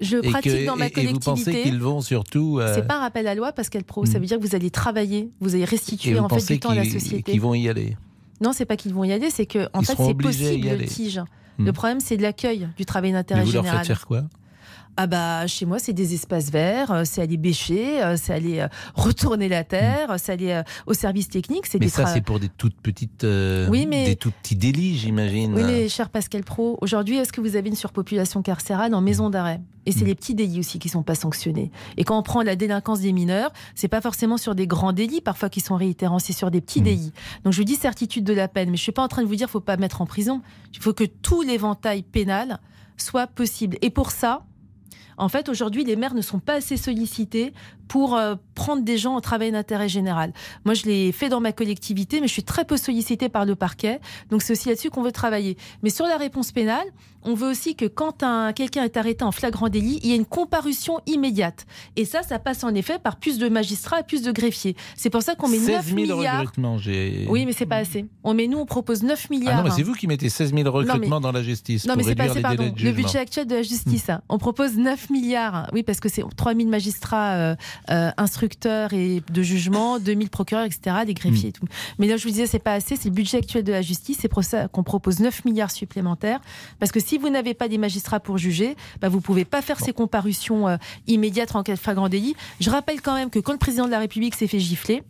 [0.00, 1.62] Je Et pratique que- dans ma et- Et vous pensez collectivité.
[1.62, 2.58] qu'ils vont surtout.
[2.60, 4.04] euh, C'est pas un rappel à loi, Pascal Pro.
[4.04, 4.18] Ça Mhm.
[4.20, 6.74] veut dire que vous allez travailler, vous allez restituer vous en fait du temps à
[6.74, 7.32] la société.
[7.32, 7.96] qu'ils vont y aller
[8.42, 10.24] Non, c'est pas qu'ils vont y aller, c'est que en Ils fait c'est possible
[10.78, 11.20] le tige.
[11.58, 11.64] Mhm.
[11.66, 13.78] Le problème c'est de l'accueil du travail d'intérêt vous leur général.
[13.78, 14.24] faites faire quoi?
[14.98, 18.60] Ah bah chez moi c'est des espaces verts, euh, c'est aller bêcher, euh, c'est aller
[18.60, 22.22] euh, retourner la terre, c'est aller au service technique, c'est Mais des ça, tra- c'est
[22.22, 23.24] pour des toutes petites.
[23.24, 25.54] euh, Oui, mais- Des tout petits délits, j'imagine.
[25.54, 29.28] Oui, mais cher Pascal Pro, aujourd'hui, est-ce que vous avez une surpopulation carcérale en maison
[29.28, 29.60] d'arrêt?
[29.84, 30.06] Et c'est Mm.
[30.06, 31.70] les petits délits aussi qui sont pas sanctionnés.
[31.98, 35.20] Et quand on prend la délinquance des mineurs, c'est pas forcément sur des grands délits
[35.20, 36.84] parfois qui sont réitérants, c'est sur des petits Mm.
[36.84, 37.12] délits.
[37.44, 39.26] Donc je vous dis certitude de la peine, mais je suis pas en train de
[39.28, 40.40] vous dire faut pas mettre en prison.
[40.72, 42.58] Il faut que tout l'éventail pénal
[42.96, 43.76] soit possible.
[43.82, 44.42] Et pour ça,
[45.16, 47.52] en fait, aujourd'hui, les maires ne sont pas assez sollicités
[47.88, 50.32] pour euh, prendre des gens au travail d'intérêt général.
[50.64, 53.54] Moi, je l'ai fait dans ma collectivité, mais je suis très peu sollicitée par le
[53.54, 54.00] parquet.
[54.30, 55.56] Donc, c'est aussi là-dessus qu'on veut travailler.
[55.82, 56.86] Mais sur la réponse pénale,
[57.28, 60.16] on veut aussi que quand un- quelqu'un est arrêté en flagrant délit, il y ait
[60.16, 61.66] une comparution immédiate.
[61.96, 64.76] Et ça, ça passe en effet par plus de magistrats et plus de greffiers.
[64.96, 66.40] C'est pour ça qu'on met 9 16 000 milliards.
[67.28, 68.06] Oui, mais c'est pas assez.
[68.22, 69.56] On met, nous, on propose 9 Ah milliards.
[69.58, 72.08] non, mais c'est vous qui mettez 16 000 recrutements dans la justice Non, pour mais
[72.08, 72.72] c'est pas assez, pardon.
[72.80, 74.08] Le budget actuel de la justice.
[74.08, 74.22] hein.
[74.28, 75.68] On propose 9 milliards.
[75.72, 77.56] Oui, parce que c'est 3 000 magistrats euh,
[77.90, 81.66] euh, instructeurs et de jugement, 2 000 procureurs, etc., des greffiers et tout.
[81.98, 82.96] Mais là, je vous disais, c'est pas assez.
[82.96, 84.18] C'est le budget actuel de la justice.
[84.20, 86.40] C'est pour ça qu'on propose 9 milliards supplémentaires.
[86.78, 89.80] Parce que si vous n'avez pas des magistrats pour juger, bah, vous pouvez pas faire
[89.80, 92.36] ces comparutions euh, immédiates en cas de flagrant délit.
[92.60, 95.02] Je rappelle quand même que quand le président de la République s'est fait gifler,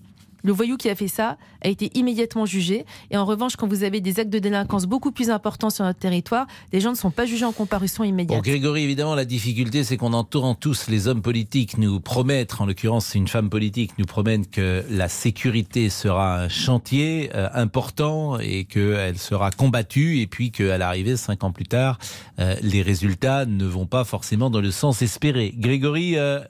[0.46, 2.87] le voyou qui a fait ça a été immédiatement jugé.
[3.11, 5.98] Et en revanche, quand vous avez des actes de délinquance beaucoup plus importants sur notre
[5.98, 8.42] territoire, les gens ne sont pas jugés en comparution immédiate.
[8.42, 13.14] Grégory, évidemment, la difficulté, c'est qu'on entend tous les hommes politiques nous promettre, en l'occurrence,
[13.14, 19.18] une femme politique, nous promettre que la sécurité sera un chantier euh, important et qu'elle
[19.18, 21.98] sera combattue, et puis qu'à l'arrivée, cinq ans plus tard,
[22.38, 25.52] euh, les résultats ne vont pas forcément dans le sens espéré.
[25.56, 26.40] Grégory, euh,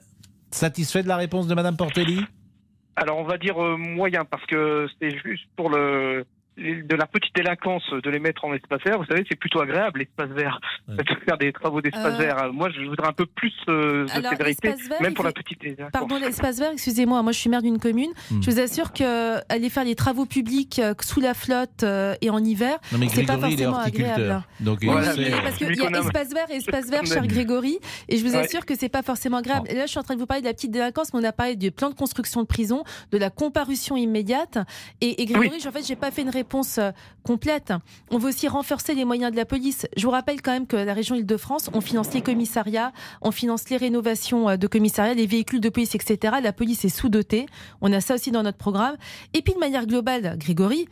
[0.51, 2.21] satisfait de la réponse de Madame Portelli?
[2.99, 6.25] Alors on va dire euh, moyen parce que c'est juste pour le
[6.57, 8.97] de la petite délinquance de les mettre en espace vert.
[8.97, 12.51] Vous savez, c'est plutôt agréable l'espace vert, de faire des travaux d'espace Euh, vert.
[12.53, 15.33] Moi, je voudrais un peu plus euh, de Alors, sévérité, vert, même pour fait- la
[15.43, 15.91] petite délinquance.
[15.91, 18.09] Pardon, l'espace vert, excusez-moi, moi je suis maire d'une commune.
[18.31, 18.41] Hmm.
[18.41, 22.29] Je vous assure que aller faire les travaux publics euh, sous la flotte euh, et
[22.29, 22.77] en hiver,
[23.09, 24.43] c'est pas forcément agréable.
[24.59, 27.25] Donc, il Oui, parce qu'il y a espace vert et espace vert, cher.
[27.27, 27.77] Grégory,
[28.09, 28.37] et je vous Ouais.
[28.45, 29.67] assure que c'est pas forcément agréable.
[29.69, 31.23] Et là, je suis en train de vous parler de la petite délinquance, mais on
[31.23, 34.57] a parlé du plan de construction de prison, de la comparution immédiate.
[35.01, 36.46] Et, et Grégory, en fait, j'ai pas fait une réponse
[36.77, 36.91] euh,
[37.23, 37.73] complète.
[38.11, 39.87] On veut aussi renforcer les moyens de la police.
[39.95, 43.69] Je vous rappelle quand même que la région Île-de-France, on finance les commissariats, on finance
[43.69, 46.35] les rénovations euh, de commissariats, les véhicules de police, etc.
[46.41, 47.45] La police est sous-dotée.
[47.81, 48.95] On a ça aussi dans notre programme.
[49.33, 50.87] Et puis de manière globale, Grégory,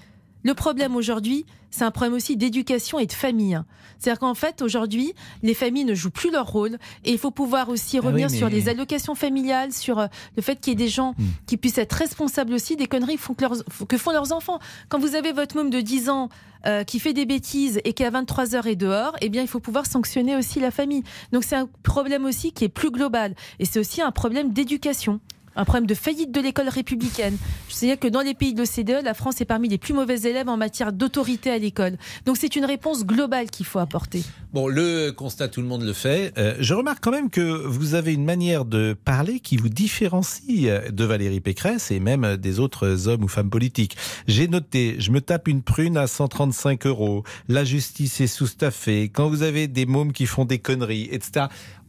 [0.46, 3.60] le problème aujourd'hui, c'est un problème aussi d'éducation et de famille.
[4.00, 7.68] C'est-à-dire qu'en fait, aujourd'hui, les familles ne jouent plus leur rôle et il faut pouvoir
[7.70, 10.74] aussi Ah oui, revenir mais- sur les allocations familiales, sur euh, le fait qu'il y
[10.74, 11.24] ait des gens Hmm.
[11.48, 14.60] qui puissent être responsables aussi des conneries que font, que leurs, que font leurs enfants.
[14.88, 16.30] Quand vous avez votre môme de 10 ans
[16.68, 19.48] euh, qui fait des bêtises et qui à 23 heures est dehors, eh bien, il
[19.48, 21.04] faut pouvoir sanctionner aussi la famille.
[21.32, 25.20] Donc c'est un problème aussi qui est plus global et c'est aussi un problème d'éducation
[25.56, 27.38] un problème de faillite de l'école républicaine.
[27.70, 30.48] Sais que dans les pays de l'OCDE, la France est parmi les plus mauvais élèves
[30.48, 31.98] en matière d'autorité à l'école.
[32.26, 34.24] Donc c'est une réponse globale qu'il faut apporter.
[34.54, 36.32] Bon, le constat, tout le monde le fait.
[36.38, 40.70] Euh, je remarque quand même que vous avez une manière de parler qui vous différencie
[40.70, 43.98] euh, de Valérie Pécresse et même euh, des autres hommes ou femmes politiques.
[44.28, 49.28] J'ai noté, je me tape une prune à 135 euros, la justice est sous-staffée, quand
[49.28, 51.48] vous avez des mômes qui font des conneries, etc.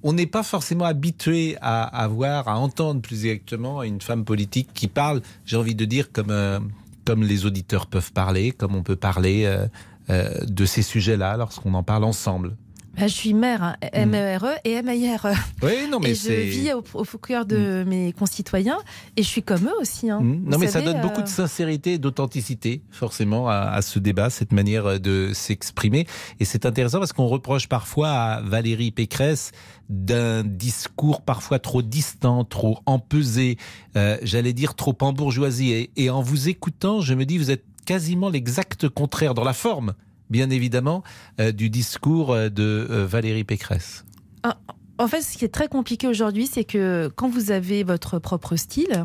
[0.08, 4.68] On n'est pas forcément habitué à, à voir, à entendre plus exactement une femme politique
[4.72, 6.60] qui parle, j'ai envie de dire, comme, euh,
[7.04, 9.66] comme les auditeurs peuvent parler, comme on peut parler euh,
[10.10, 12.54] euh, de ces sujets-là lorsqu'on en parle ensemble
[12.96, 15.32] bah, je suis mère, hein, M-E-R-E et M-A-I-R-E.
[15.62, 18.78] Oui, non, mais et je vis au, au, cœur de mes concitoyens
[19.16, 20.10] et je suis comme eux aussi.
[20.10, 20.20] Hein.
[20.22, 24.52] Non, mais ça donne beaucoup de sincérité et d'authenticité, forcément, à, à, ce débat, cette
[24.52, 26.06] manière de s'exprimer.
[26.40, 29.52] Et c'est intéressant parce qu'on reproche parfois à Valérie Pécresse
[29.88, 33.56] d'un discours parfois trop distant, trop empesé,
[33.96, 35.72] euh, j'allais dire trop embourgeoisie.
[35.72, 39.52] Et, et en vous écoutant, je me dis, vous êtes quasiment l'exact contraire dans la
[39.52, 39.94] forme
[40.30, 41.02] bien évidemment,
[41.40, 44.04] euh, du discours euh, de euh, Valérie Pécresse
[44.42, 44.58] ah,
[44.98, 48.56] En fait, ce qui est très compliqué aujourd'hui, c'est que quand vous avez votre propre
[48.56, 49.04] style,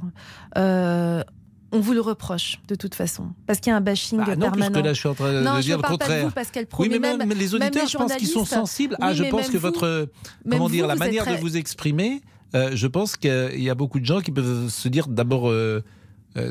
[1.74, 4.52] on vous le reproche de toute façon, parce qu'il y a un bashing bah non,
[4.52, 4.72] permanent.
[4.72, 6.26] Puisque là, je suis en train de dire le contraire.
[6.26, 8.98] Vous, Pascal oui, mais, même, les auditeurs, je pense qu'ils sont sensibles.
[9.00, 10.10] ah, je pense que votre,
[10.50, 12.22] comment dire, la manière de vous exprimer,
[12.54, 15.50] je pense qu'il y a beaucoup de gens qui peuvent se dire d'abord.
[15.50, 15.84] Euh,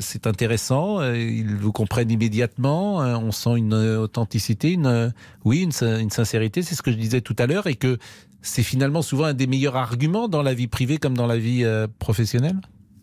[0.01, 5.13] c'est intéressant, euh, ils vous comprennent immédiatement, euh, on sent une authenticité, une,
[5.45, 7.99] oui, une, sincérité, c'est ce que je disais tout à l'heure, et que
[8.43, 11.65] c'est finalement souvent un des meilleurs arguments dans la vie privée comme dans la vie
[11.99, 12.61] professionnelle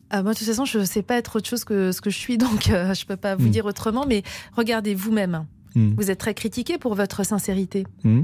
[0.10, 2.10] ah, moi, de toute façon, je ne sais pas être autre chose que ce que
[2.10, 3.52] je suis, donc je ne peux pas vous hmm.
[3.52, 4.24] dire autrement, mais
[4.56, 5.46] regardez vous-même.
[5.76, 5.96] Hmm.
[5.98, 7.86] Vous êtes très critiqué pour votre sincérité.
[8.06, 8.22] Hmm.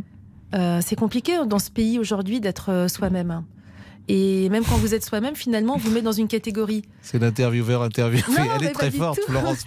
[0.79, 3.43] c'est compliqué dans ce pays aujourd'hui d'être soi-même.
[4.09, 6.83] Et même quand vous êtes soi-même, finalement, on vous met dans une catégorie.
[7.01, 8.23] C'est l'intervieweur interviewé.
[8.59, 9.63] Elle est très forte, Florence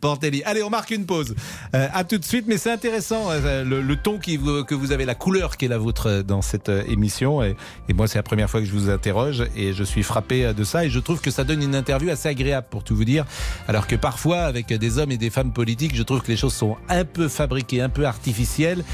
[0.00, 0.42] Portelli.
[0.44, 1.34] Allez, on marque une pause.
[1.74, 5.04] Euh, à tout de suite, mais c'est intéressant euh, le, ton qui, que vous avez,
[5.06, 7.42] la couleur qui est la vôtre euh, dans cette émission.
[7.42, 7.56] Et,
[7.88, 10.64] et moi, c'est la première fois que je vous interroge et je suis frappé de
[10.64, 10.84] ça.
[10.84, 13.24] Et je trouve que ça donne une interview assez agréable, pour tout vous dire.
[13.66, 16.54] Alors que parfois, avec des hommes et des femmes politiques, je trouve que les choses
[16.54, 18.84] sont un peu fabriquées, un peu artificielles.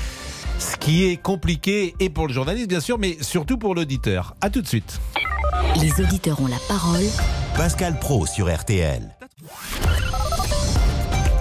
[0.59, 4.35] Ce qui est compliqué et pour le journaliste bien sûr, mais surtout pour l'auditeur.
[4.41, 5.01] A tout de suite.
[5.81, 7.05] Les auditeurs ont la parole.
[7.57, 9.03] Pascal Pro sur RTL.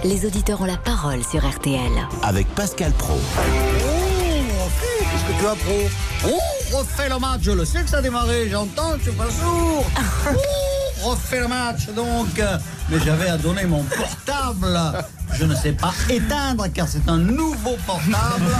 [0.04, 1.90] Les auditeurs ont la parole sur RTL.
[2.22, 3.14] Avec Pascal Pro.
[3.14, 4.68] Oh,
[5.00, 5.88] qu'est-ce que tu as Pro
[6.26, 9.30] Oh, refais le match, je le sais que ça a démarré, j'entends, je suis pas
[9.30, 9.86] sourd.
[11.04, 12.40] oh, refais le match donc.
[12.88, 14.78] Mais j'avais à donner mon portable
[15.38, 18.56] je ne sais pas éteindre car c'est un nouveau portable.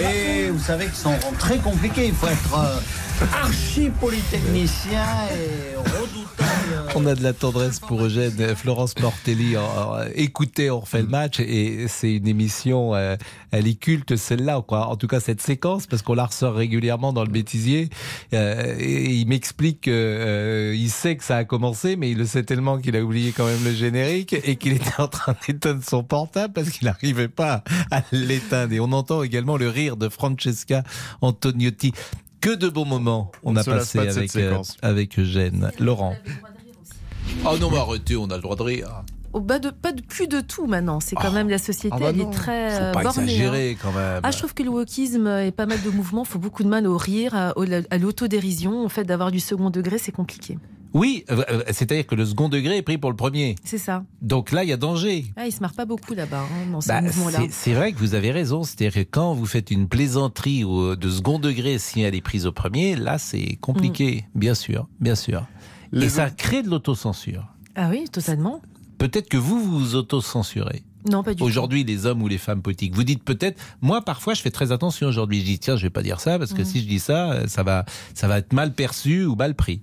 [0.00, 2.08] Et vous savez qu'ils sont très compliqués.
[2.08, 6.92] Il faut être euh, archi polytechnicien et redoutable.
[6.94, 8.54] On a de la tendresse pour Eugène.
[8.54, 9.56] Florence Mortelli,
[10.14, 13.16] écoutez, on refait le match et c'est une émission, euh,
[13.50, 17.24] elle est culte celle-là, en tout cas cette séquence, parce qu'on la ressort régulièrement dans
[17.24, 17.88] le bêtisier.
[18.34, 22.78] Euh, et il m'explique qu'il sait que ça a commencé, mais il le sait tellement
[22.78, 26.52] qu'il a oublié quand même le générique et qu'il était en train d'éteindre son portable
[26.52, 28.72] parce qu'il n'arrivait pas à l'éteindre.
[28.72, 30.82] Et on entend également le rire de Francesca
[31.20, 31.92] Antoniotti.
[32.40, 35.70] Que de bons moments on, a passé avec, euh, avec Eugène.
[35.78, 36.16] Laurent.
[37.46, 39.04] Oh non, mais arrêtez, on a le droit de rire.
[39.32, 41.00] Oh, bah de, pas de, plus de tout maintenant.
[41.00, 41.30] C'est quand ah.
[41.30, 44.20] même la société, ah bah elle est très Faut euh, pas bornée, exagérer quand même.
[44.22, 46.86] Ah, je trouve que le wokisme et pas mal de mouvements font beaucoup de mal
[46.86, 47.54] au rire, à,
[47.90, 48.84] à l'autodérision.
[48.84, 50.58] En fait, d'avoir du second degré, c'est compliqué.
[50.94, 53.56] Oui, euh, euh, c'est-à-dire que le second degré est pris pour le premier.
[53.64, 54.04] C'est ça.
[54.20, 55.26] Donc là, il y a danger.
[55.36, 57.40] Ah, il se marre pas beaucoup là-bas, hein, dans ce bah, mouvement-là.
[57.50, 58.62] C'est vrai que vous avez raison.
[58.62, 62.52] C'est-à-dire que quand vous faites une plaisanterie de second degré, si elle est prise au
[62.52, 64.24] premier, là, c'est compliqué.
[64.34, 64.38] Mm.
[64.38, 65.46] Bien sûr, bien sûr.
[65.92, 67.46] Et ça crée de l'autocensure.
[67.74, 68.60] Ah oui, totalement.
[68.98, 70.82] Peut-être que vous vous autocensurez.
[71.10, 72.94] Non, pas du Aujourd'hui, les hommes ou les femmes politiques.
[72.94, 75.40] Vous dites peut-être, moi parfois je fais très attention aujourd'hui.
[75.40, 76.66] Je dis tiens, je vais pas dire ça parce que mm.
[76.66, 77.84] si je dis ça, ça va,
[78.14, 79.82] ça va être mal perçu ou mal pris.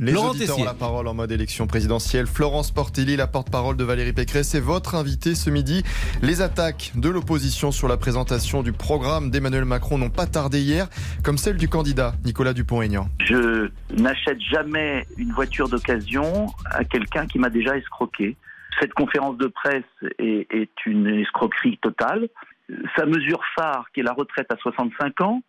[0.00, 2.26] Les auditeurs ont la parole en mode élection présidentielle.
[2.26, 5.82] Florence Portelli, la porte-parole de Valérie Pécresse, est votre invitée ce midi.
[6.22, 10.88] Les attaques de l'opposition sur la présentation du programme d'Emmanuel Macron n'ont pas tardé hier,
[11.22, 13.08] comme celle du candidat Nicolas Dupont-Aignan.
[13.22, 18.38] Je n'achète jamais une voiture d'occasion à quelqu'un qui m'a déjà escroqué.
[18.80, 19.84] Cette conférence de presse
[20.18, 22.30] est, est une escroquerie totale.
[22.96, 25.42] Sa mesure phare, qui est la retraite à 65 ans,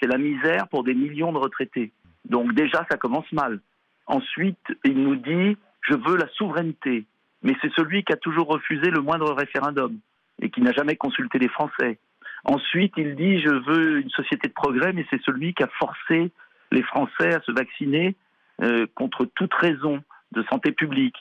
[0.00, 1.90] c'est la misère pour des millions de retraités.
[2.24, 3.60] Donc déjà, ça commence mal.
[4.06, 7.04] Ensuite, il nous dit je veux la souveraineté.
[7.42, 9.98] Mais c'est celui qui a toujours refusé le moindre référendum
[10.40, 11.98] et qui n'a jamais consulté les Français.
[12.44, 16.30] Ensuite, il dit je veux une société de progrès, mais c'est celui qui a forcé
[16.72, 18.16] les Français à se vacciner
[18.62, 20.02] euh, contre toute raison
[20.32, 21.16] de santé publique.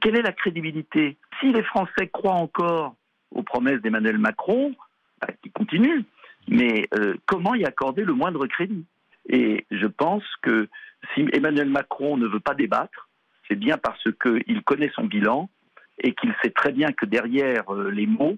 [0.00, 1.16] Quelle est la crédibilité?
[1.40, 2.94] Si les Français croient encore
[3.30, 4.74] aux promesses d'Emmanuel Macron,
[5.20, 6.04] bah, qui continue,
[6.48, 8.84] mais euh, comment y accorder le moindre crédit?
[9.28, 10.68] Et je pense que
[11.14, 13.08] si Emmanuel Macron ne veut pas débattre,
[13.48, 15.48] c'est bien parce qu'il connaît son bilan
[16.02, 18.36] et qu'il sait très bien que derrière euh, les mots,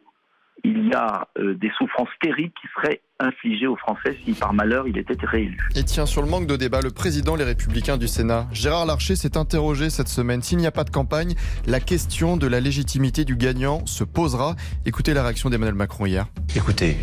[0.65, 4.89] il y a euh, des souffrances terribles qui seraient infligées aux Français si par malheur
[4.89, 5.59] il était réélu.
[5.75, 9.17] Et tiens, sur le manque de débat, le président Les Républicains du Sénat, Gérard Larcher,
[9.17, 10.43] s'est interrogé cette semaine.
[10.43, 11.35] S'il n'y a pas de campagne,
[11.67, 14.57] la question de la légitimité du gagnant se posera.
[14.85, 16.27] Écoutez la réaction d'Emmanuel Macron hier.
[16.55, 16.97] Écoutez,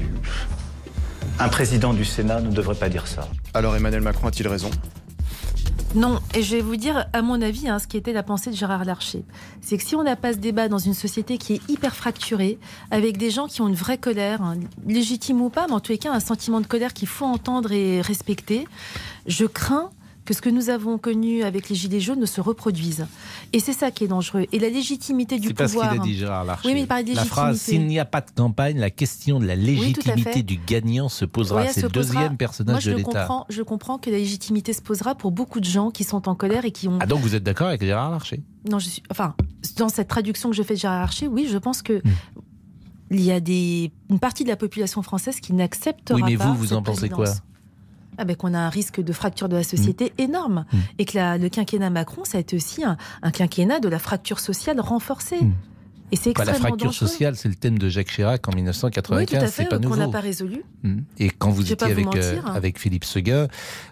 [1.40, 3.28] un président du Sénat ne devrait pas dire ça.
[3.54, 4.70] Alors Emmanuel Macron a-t-il raison?
[5.96, 8.50] Non, et je vais vous dire, à mon avis, hein, ce qui était la pensée
[8.50, 9.24] de Gérard Larcher.
[9.62, 12.58] C'est que si on n'a pas ce débat dans une société qui est hyper fracturée,
[12.90, 14.56] avec des gens qui ont une vraie colère, hein,
[14.88, 17.72] légitime ou pas, mais en tous les cas, un sentiment de colère qu'il faut entendre
[17.72, 18.68] et respecter,
[19.28, 19.92] je crains
[20.26, 23.06] que ce que nous avons connu avec les Gilets jaunes ne se reproduise.
[23.52, 24.46] Et c'est ça qui est dangereux.
[24.54, 25.70] Et la légitimité du pouvoir.
[25.70, 26.68] C'est pas ce qu'il a dit Gérard Larcher.
[26.68, 29.40] Oui, mais il parlait de La phrase s'il n'y a pas de campagne, la question
[29.40, 31.64] de la légitimité du gagnant se posera.
[31.64, 32.14] Oui, c'est le posera.
[32.22, 33.10] deuxième personnage Moi, je de l'État.
[33.26, 36.36] comprends, je comprends que la légitimité se posera pour beaucoup de gens qui sont en
[36.36, 37.00] colère et qui ont.
[37.02, 38.42] Ah donc vous êtes d'accord avec Gérard Larcher?
[38.70, 39.04] Non, je suis.
[39.12, 39.36] Enfin,
[39.78, 41.84] dans cette traduction que je fais de Gérard Larcher, oui, je pense Hmm.
[41.84, 42.02] que.
[43.12, 46.46] Il y a des, une partie de la population française qui n'acceptera Oui, mais pas
[46.48, 47.26] vous, vous en pensez quoi?
[48.18, 50.22] Ah ben, qu'on a un risque de fracture de la société Hmm.
[50.22, 50.66] énorme.
[51.00, 54.00] Et que la- le quinquennat Macron, ça a été aussi un, un quinquennat de la
[54.00, 55.40] fracture sociale renforcée.
[56.12, 56.34] Et c'est.
[56.34, 57.08] Bah, La extrêmement fracture dangereux.
[57.08, 59.82] sociale, c'est le thème de Jacques Chirac en Oui, tout 1995, à c'est pas qu'on
[59.84, 59.96] nouveau.
[59.96, 60.62] n'a pas résolu.
[60.84, 60.98] Mm.
[61.18, 62.52] Et quand vous Je étiez avec, euh, hein.
[62.54, 63.48] avec Philippe Seguin,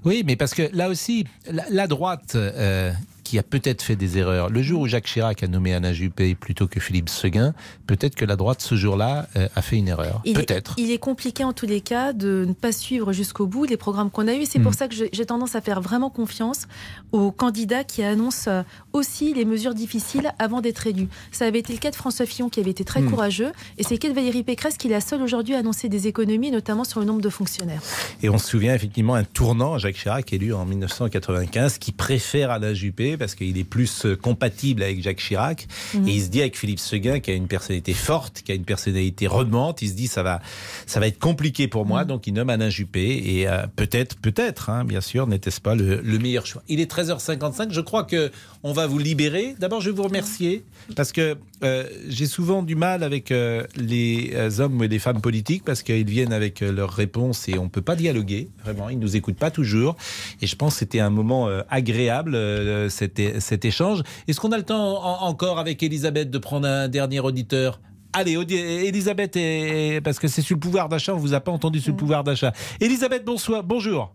[0.05, 2.91] oui, mais parce que là aussi, la, la droite euh,
[3.31, 6.35] qui a peut-être fait des erreurs, le jour où Jacques Chirac a nommé Alain Juppé
[6.35, 7.53] plutôt que Philippe Seguin,
[7.87, 10.21] peut-être que la droite ce jour-là euh, a fait une erreur.
[10.25, 10.73] Peut-être.
[10.77, 14.09] Il est compliqué en tous les cas de ne pas suivre jusqu'au bout les programmes
[14.09, 14.45] qu'on a eus.
[14.49, 16.67] C'est pour ça que j'ai tendance à faire vraiment confiance
[17.13, 21.07] aux candidats qui annoncent euh, aussi les mesures difficiles avant d'être élus.
[21.31, 23.09] Ça avait été le cas de François Fillon qui avait été très Mm.
[23.09, 25.87] courageux et c'est le cas de Valérie Pécresse qui est la seule aujourd'hui à annoncer
[25.87, 27.81] des économies, notamment sur le nombre de fonctionnaires.
[28.23, 32.73] Et on se souvient effectivement un tournant, Jacques Chirac élu en 1995, qui préfère Alain
[32.73, 35.67] Juppé parce qu'il est plus euh, compatible avec Jacques Chirac.
[35.93, 36.07] Mhm.
[36.07, 38.65] Et il se dit avec Philippe Seguin, qui a une personnalité forte, qui a une
[38.65, 40.41] personnalité redemante, il se dit ça va,
[40.87, 43.21] ça va être compliqué pour moi, donc il nomme Alain Juppé.
[43.23, 46.63] Et euh, peut-être, peut-être, hein, bien sûr, n'était-ce pas le, le meilleur choix.
[46.67, 48.31] Il est 13h55, je crois que
[48.63, 49.55] on va vous libérer.
[49.59, 50.63] D'abord, je vais vous remercier
[50.95, 55.21] parce que euh, j'ai souvent du mal avec euh, les euh, hommes et les femmes
[55.21, 58.49] politiques parce qu'ils viennent avec euh, leurs réponses et on peut pas dialoguer.
[58.63, 59.95] Vraiment, ils nous écoutent pas toujours.
[60.41, 64.03] Et je pense que c'était un moment euh, agréable euh, cet, cet échange.
[64.27, 67.79] Est-ce qu'on a le temps en- encore avec Elisabeth de prendre un dernier auditeur?
[68.13, 71.79] Allez, Elisabeth, est- parce que c'est sur le pouvoir d'achat, on vous a pas entendu
[71.79, 72.51] sur le pouvoir d'achat.
[72.81, 74.13] Elisabeth, bonsoir, bonjour.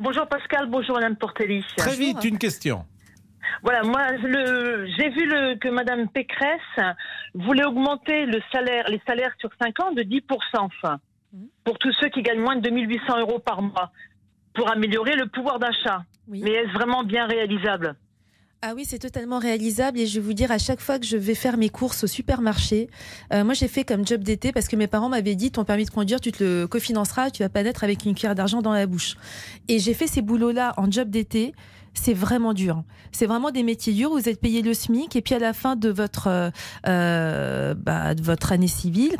[0.00, 1.62] Bonjour Pascal, bonjour Madame Portelli.
[1.76, 2.84] Très vite, une question.
[3.62, 6.60] Voilà, moi, j'ai vu le, que Madame Pécresse
[7.34, 10.20] voulait augmenter le salaire, les salaires sur 5 ans de 10%,
[10.54, 10.98] enfin,
[11.64, 13.90] pour tous ceux qui gagnent moins de 2800 euros par mois,
[14.54, 16.04] pour améliorer le pouvoir d'achat.
[16.28, 17.96] Mais est-ce vraiment bien réalisable?
[18.62, 21.18] Ah oui, c'est totalement réalisable et je vais vous dire à chaque fois que je
[21.18, 22.88] vais faire mes courses au supermarché,
[23.32, 25.84] euh, moi j'ai fait comme job d'été parce que mes parents m'avaient dit ton permis
[25.84, 28.72] de conduire tu te le cofinanceras, tu vas pas naître avec une cuillère d'argent dans
[28.72, 29.16] la bouche.
[29.68, 31.54] Et j'ai fait ces boulots-là en job d'été.
[31.96, 32.84] C'est vraiment dur.
[33.10, 34.10] C'est vraiment des métiers durs.
[34.10, 36.50] Vous êtes payé le SMIC et puis à la fin de votre euh,
[36.86, 39.16] euh, bah, de votre année civile,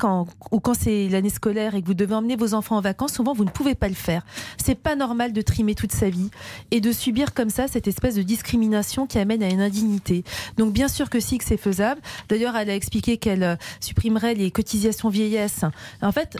[0.50, 3.32] ou quand c'est l'année scolaire et que vous devez emmener vos enfants en vacances, souvent
[3.32, 4.24] vous ne pouvez pas le faire.
[4.62, 6.30] C'est pas normal de trimer toute sa vie
[6.70, 10.22] et de subir comme ça cette espèce de discrimination qui amène à une indignité.
[10.56, 12.00] Donc bien sûr que si que c'est faisable.
[12.28, 15.64] D'ailleurs, elle a expliqué qu'elle euh, supprimerait les cotisations vieillesse.
[16.02, 16.36] En fait,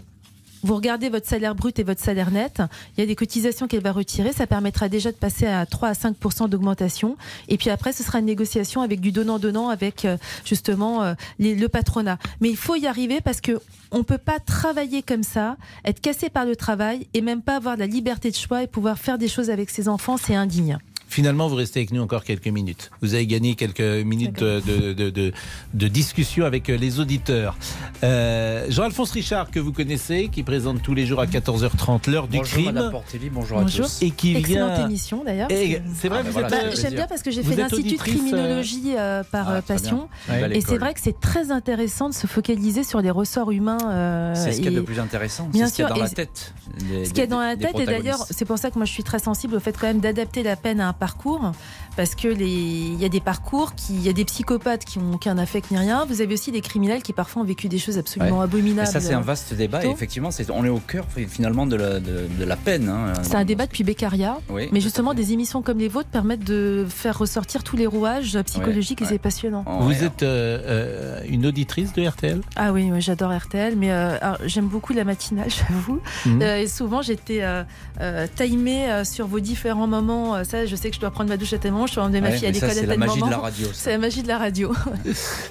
[0.63, 2.63] vous regardez votre salaire brut et votre salaire net,
[2.97, 5.89] il y a des cotisations qu'elle va retirer, ça permettra déjà de passer à 3
[5.89, 6.17] à 5
[6.49, 7.17] d'augmentation.
[7.49, 11.67] Et puis après, ce sera une négociation avec du donnant-donnant avec euh, justement euh, le
[11.67, 12.19] patronat.
[12.41, 13.61] Mais il faut y arriver parce que
[13.93, 17.77] on peut pas travailler comme ça, être cassé par le travail et même pas avoir
[17.77, 20.79] la liberté de choix et pouvoir faire des choses avec ses enfants, c'est indigne.
[21.09, 22.91] Finalement, vous restez avec nous encore quelques minutes.
[23.01, 25.33] Vous avez gagné quelques minutes de, de, de- de-
[25.75, 27.57] de discussion avec euh, les auditeurs.
[28.05, 32.39] Euh, Jean-Alphonse Richard, que vous connaissez, qui présente tous les jours à 14h30 l'heure du
[32.39, 32.73] Bonjour, crime.
[32.75, 33.85] Madame Portelli, bonjour, Bonjour.
[33.87, 34.03] à tous.
[34.03, 34.87] Et qui Excellente vient.
[34.89, 35.49] émission d'ailleurs.
[35.49, 37.95] C'est vrai, Ah, vous voilà, euh, Bah, J'aime bien parce que j'ai fait l'Institut de
[37.95, 40.09] euh, criminologie euh, par Ah, passion.
[40.29, 43.79] Ouais, et c'est vrai que c'est très intéressant de se focaliser sur les ressorts humains.
[43.87, 45.91] euh, C'est ce qu'il y a de plus intéressant, Bien c'est ce qu'il y a
[45.91, 46.53] dans la tête.
[46.81, 48.93] Ce qu'il y a dans la tête, et d'ailleurs, c'est pour ça que moi je
[48.93, 51.53] suis très sensible au fait quand même d'adapter la peine à un parcours,
[51.97, 54.99] parce que les, il y a des parcours, qui, il y a des psychopathes qui
[54.99, 56.05] ont aucun affect ni rien.
[56.07, 58.45] Vous avez aussi des criminels qui parfois ont vécu des choses absolument Ouais.
[58.45, 58.89] abominables.
[58.89, 59.85] Ça, c'est un vaste débat.
[59.85, 62.89] Et effectivement, c'est- on est au cœur finalement de la, de, de la peine.
[62.89, 63.13] hein.
[63.23, 66.87] C'est un débat depuis Beccaria, Oui, mais justement des émissions comme les vôtres permettent de
[66.89, 69.11] faire ressortir tous les rouages psychologiques et ouais.
[69.11, 69.65] c'est passionnant.
[69.81, 74.67] Vous êtes euh, euh, une auditrice de RTL Ah oui, j'adore RTL, mais euh, j'aime
[74.69, 76.01] beaucoup la matinale, j'avoue.
[76.25, 76.43] Mhm.
[76.43, 77.63] Euh, et souvent, j'étais euh,
[78.01, 80.43] euh, timée sur vos différents moments.
[80.45, 82.21] Ça, je sais sais que je dois prendre ma douche à tellement, je dois emmener
[82.21, 83.67] ma Ouais, fille à l'école c'est la magie de la radio.
[83.73, 84.73] C'est la magie de la radio.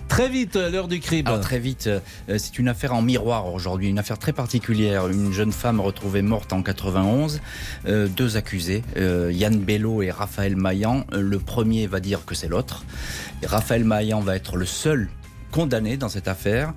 [0.08, 1.28] Très vite, euh, l'heure du crime.
[1.28, 2.00] Alors, très vite, euh,
[2.38, 5.08] c'est une affaire en miroir aujourd'hui, une affaire très particulière.
[5.08, 7.42] Une jeune femme retrouvée morte en 91,
[7.88, 11.06] euh, deux accusés, euh, Yann Bello et Raphaël Maillan.
[11.14, 12.86] Euh, Le premier va dire que c'est l'autre.
[13.46, 15.10] Raphaël Maillan va être le seul
[15.52, 16.74] condamné dans cette affaire.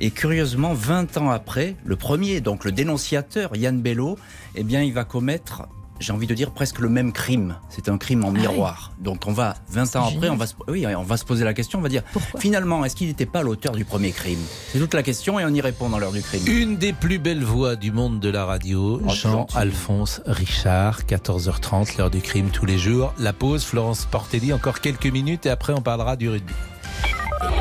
[0.00, 4.18] Et curieusement, 20 ans après, le premier, donc le dénonciateur, Yann Bello,
[4.54, 5.68] eh bien, il va commettre
[6.02, 7.56] j'ai envie de dire presque le même crime.
[7.70, 8.92] C'est un crime en miroir.
[8.98, 11.54] Donc on va 20 ans après, on va, se, oui, on va se poser la
[11.54, 12.02] question, on va dire
[12.38, 14.38] finalement, est-ce qu'il n'était pas l'auteur du premier crime?
[14.72, 16.42] C'est toute la question et on y répond dans l'heure du crime.
[16.46, 22.10] Une des plus belles voix du monde de la radio, Oh, Jean-Alphonse Richard, 14h30, l'heure
[22.10, 23.14] du crime tous les jours.
[23.18, 26.52] La pause, Florence Portelli, encore quelques minutes et après on parlera du rugby.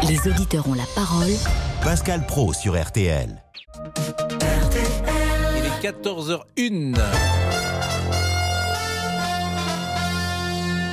[0.08, 1.32] Les auditeurs ont la parole.
[1.84, 3.42] Pascal Pro sur RTL.
[5.58, 6.96] Il est 14h01.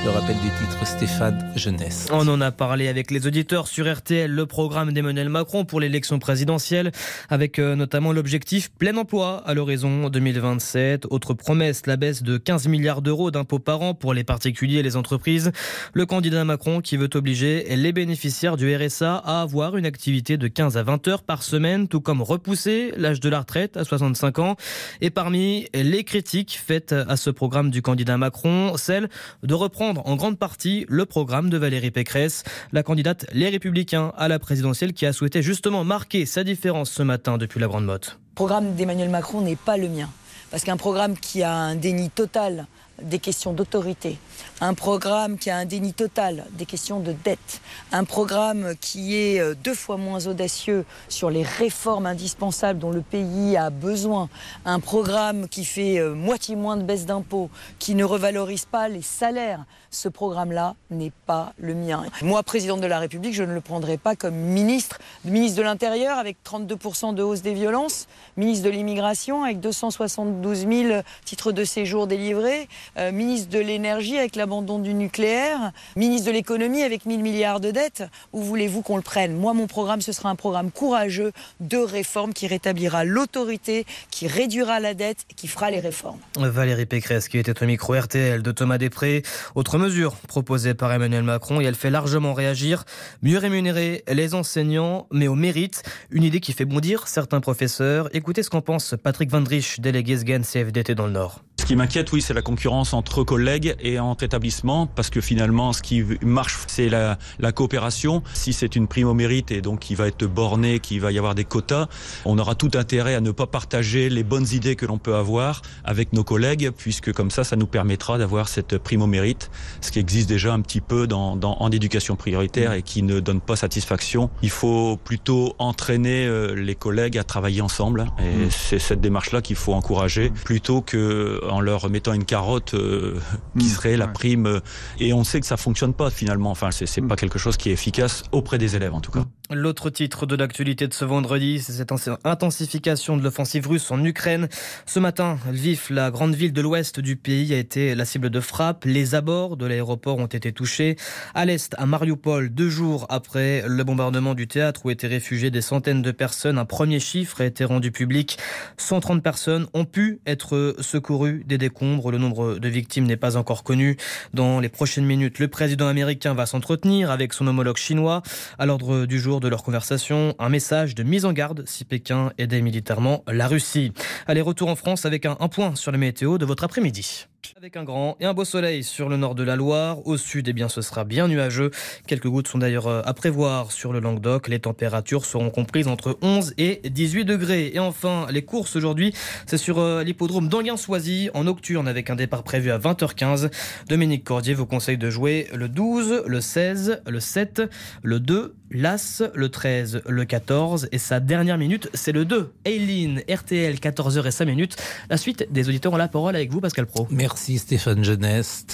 [0.05, 2.07] Le rappel des titres, Stéphane Jeunesse.
[2.13, 6.19] On en a parlé avec les auditeurs sur RTL, le programme d'Emmanuel Macron pour l'élection
[6.19, 6.93] présidentielle,
[7.27, 11.07] avec euh, notamment l'objectif plein emploi à l'horizon 2027.
[11.09, 14.83] Autre promesse, la baisse de 15 milliards d'euros d'impôts par an pour les particuliers et
[14.83, 15.51] les entreprises.
[15.93, 20.47] Le candidat Macron qui veut obliger les bénéficiaires du RSA à avoir une activité de
[20.47, 24.39] 15 à 20 heures par semaine, tout comme repousser l'âge de la retraite à 65
[24.39, 24.55] ans.
[25.01, 29.09] Et parmi les critiques faites à ce programme du candidat Macron, celle
[29.43, 34.27] de reprendre en grande partie le programme de Valérie Pécresse, la candidate Les Républicains à
[34.27, 38.19] la présidentielle qui a souhaité justement marquer sa différence ce matin depuis la Grande Motte.
[38.31, 40.09] Le programme d'Emmanuel Macron n'est pas le mien.
[40.51, 42.65] Parce qu'un programme qui a un déni total
[43.01, 44.17] des questions d'autorité,
[44.61, 49.39] un programme qui a un déni total des questions de dette, un programme qui est
[49.39, 54.29] euh, deux fois moins audacieux sur les réformes indispensables dont le pays a besoin,
[54.65, 57.49] un programme qui fait euh, moitié moins de baisse d'impôts,
[57.79, 62.03] qui ne revalorise pas les salaires, ce programme-là n'est pas le mien.
[62.21, 66.17] Moi, présidente de la République, je ne le prendrai pas comme ministre, ministre de l'Intérieur
[66.17, 68.07] avec 32% de hausse des violences,
[68.37, 74.35] ministre de l'Immigration avec 272 000 titres de séjour délivrés, euh, ministre de l'énergie avec
[74.49, 78.05] l'abandon du nucléaire, ministre de l'économie avec 1000 milliards de dettes.
[78.33, 79.35] Où voulez-vous qu'on le prenne?
[79.35, 84.79] Moi, mon programme, ce sera un programme courageux de réforme qui rétablira l'autorité, qui réduira
[84.79, 86.17] la dette et qui fera les réformes.
[86.35, 89.21] Valérie Pécresse qui était au micro RTL de Thomas Després.
[89.53, 92.85] Autre mesure proposée par Emmanuel Macron et elle fait largement réagir.
[93.21, 95.83] Mieux rémunérer les enseignants, mais au mérite.
[96.09, 98.09] Une idée qui fait bondir certains professeurs.
[98.15, 101.43] Écoutez ce qu'en pense Patrick Vandrich, délégué SGAN CFDT dans le Nord.
[101.69, 105.71] Ce qui m'inquiète, oui, c'est la concurrence entre collègues et entre établissements, parce que finalement,
[105.71, 108.23] ce qui marche, c'est la, la coopération.
[108.33, 111.19] Si c'est une prime au mérite et donc qui va être bornée, qu'il va y
[111.19, 111.85] avoir des quotas,
[112.25, 115.61] on aura tout intérêt à ne pas partager les bonnes idées que l'on peut avoir
[115.83, 119.51] avec nos collègues, puisque comme ça, ça nous permettra d'avoir cette prime au mérite,
[119.81, 123.19] ce qui existe déjà un petit peu dans, dans, en éducation prioritaire et qui ne
[123.19, 124.31] donne pas satisfaction.
[124.41, 128.49] Il faut plutôt entraîner euh, les collègues à travailler ensemble, et Mmh.
[128.49, 133.19] c'est cette démarche-là qu'il faut encourager, plutôt que en leur mettant une carotte euh,
[133.57, 134.45] qui serait la prime.
[134.47, 134.59] euh,
[134.99, 136.51] et on sait que ça fonctionne pas finalement.
[136.51, 139.25] Enfin, c'est c'est pas quelque chose qui est efficace auprès des élèves en tout cas.
[139.51, 141.91] L'autre titre de l'actualité de ce vendredi, c'est cette
[142.23, 144.47] intensification de l'offensive russe en Ukraine.
[144.85, 148.39] Ce matin, Lviv, la grande ville de l'ouest du pays, a été la cible de
[148.41, 148.85] frappes.
[148.85, 150.97] Les abords de l'aéroport ont été touchés.
[151.33, 155.61] À l'est, à Mariupol, deux jours après le bombardement du théâtre où étaient réfugiées des
[155.61, 158.37] centaines de personnes, un premier chiffre a été rendu public.
[158.77, 162.11] 130 personnes ont pu être secourues des décombres.
[162.11, 163.97] Le nombre de victimes n'est pas encore connu.
[164.31, 168.21] Dans les prochaines minutes, le président américain va s'entretenir avec son homologue chinois.
[168.59, 172.31] À l'ordre du jour de leur conversation, un message de mise en garde si Pékin
[172.37, 173.93] aidait militairement la Russie.
[174.27, 177.27] Allez, retour en France avec un, un point sur la météo de votre après-midi.
[177.57, 180.05] Avec un grand et un beau soleil sur le nord de la Loire.
[180.05, 181.71] Au sud, eh bien, ce sera bien nuageux.
[182.05, 184.47] Quelques gouttes sont d'ailleurs euh, à prévoir sur le Languedoc.
[184.49, 187.71] Les températures seront comprises entre 11 et 18 degrés.
[187.73, 189.13] Et enfin, les courses aujourd'hui,
[189.45, 193.49] c'est sur euh, l'hippodrome d'Anguin-Soisy en nocturne avec un départ prévu à 20h15.
[193.87, 197.61] Dominique Cordier vous conseille de jouer le 12, le 16, le 7,
[198.03, 202.53] le 2, l'As, le 13, le 14 et sa dernière minute, c'est le 2.
[202.65, 204.75] Aileen, RTL, 14h et 5 minutes.
[205.09, 207.07] La suite des auditeurs ont la parole avec vous, Pascal Pro.
[207.37, 208.65] Stéphane Jeunesse.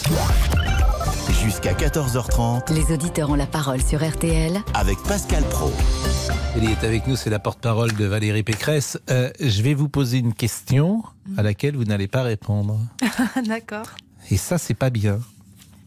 [1.43, 5.71] Jusqu'à 14h30 Les auditeurs ont la parole sur RTL avec Pascal Pro.
[6.57, 8.99] Il est avec nous, c'est la porte-parole de Valérie Pécresse.
[9.09, 11.03] Euh, je vais vous poser une question
[11.37, 12.79] à laquelle vous n'allez pas répondre.
[13.47, 13.87] D'accord.
[14.31, 15.19] Et ça, c'est pas bien.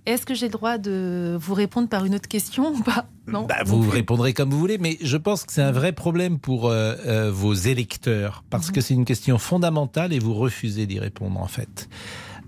[0.08, 3.04] Est-ce que j'ai le droit de vous répondre par une autre question ou pas?
[3.26, 3.44] Non.
[3.46, 6.68] Bah, vous répondrez comme vous voulez, mais je pense que c'est un vrai problème pour
[6.68, 11.38] euh, euh, vos électeurs, parce que c'est une question fondamentale et vous refusez d'y répondre
[11.38, 11.90] en fait.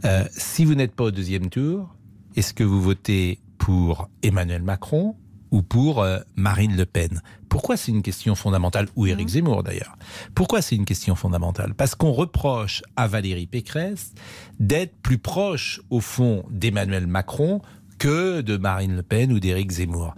[0.05, 1.95] Euh, si vous n'êtes pas au deuxième tour,
[2.37, 5.17] est-ce que vous votez pour Emmanuel Macron
[5.51, 7.21] ou pour euh, Marine Le Pen?
[7.49, 9.31] Pourquoi c'est une question fondamentale Ou Éric Mmh.
[9.31, 9.97] Zemmour d'ailleurs?
[10.35, 11.75] Pourquoi c'est une question fondamentale?
[11.75, 14.13] Parce qu'on reproche à Valérie Pécresse
[14.59, 17.61] d'être plus proche, au fond, d'Emmanuel Macron
[17.99, 20.15] que de Marine Le Pen ou d'Éric Zemmour.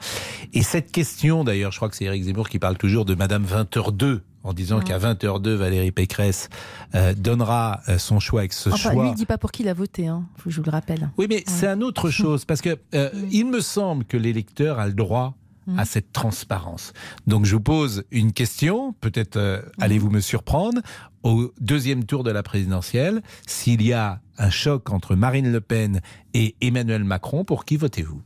[0.53, 3.45] Et cette question, d'ailleurs, je crois que c'est Éric Zemmour qui parle toujours de Madame
[3.45, 4.85] 20h2 en disant Mmh.
[4.85, 6.49] qu'à 20h02, Valérie Pécresse
[6.95, 9.03] euh, donnera euh, son choix avec ce Enfin, choix.
[9.05, 10.25] lui, il dit pas pour qui il a voté, hein.
[10.37, 11.11] Faut que je vous le rappelle.
[11.19, 14.87] Oui, mais c'est un autre chose, parce que euh, il me semble que l'électeur a
[14.87, 15.35] le droit
[15.79, 16.93] à cette transparence.
[17.29, 20.81] Donc je vous pose une question, peut-être euh, allez-vous me surprendre,
[21.23, 26.01] au deuxième tour de la présidentielle, s'il y a un choc entre Marine Le Pen
[26.35, 28.21] et Emmanuel Macron, pour qui votez-vous?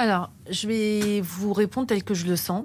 [0.00, 2.64] Alors, je vais vous répondre tel que je le sens.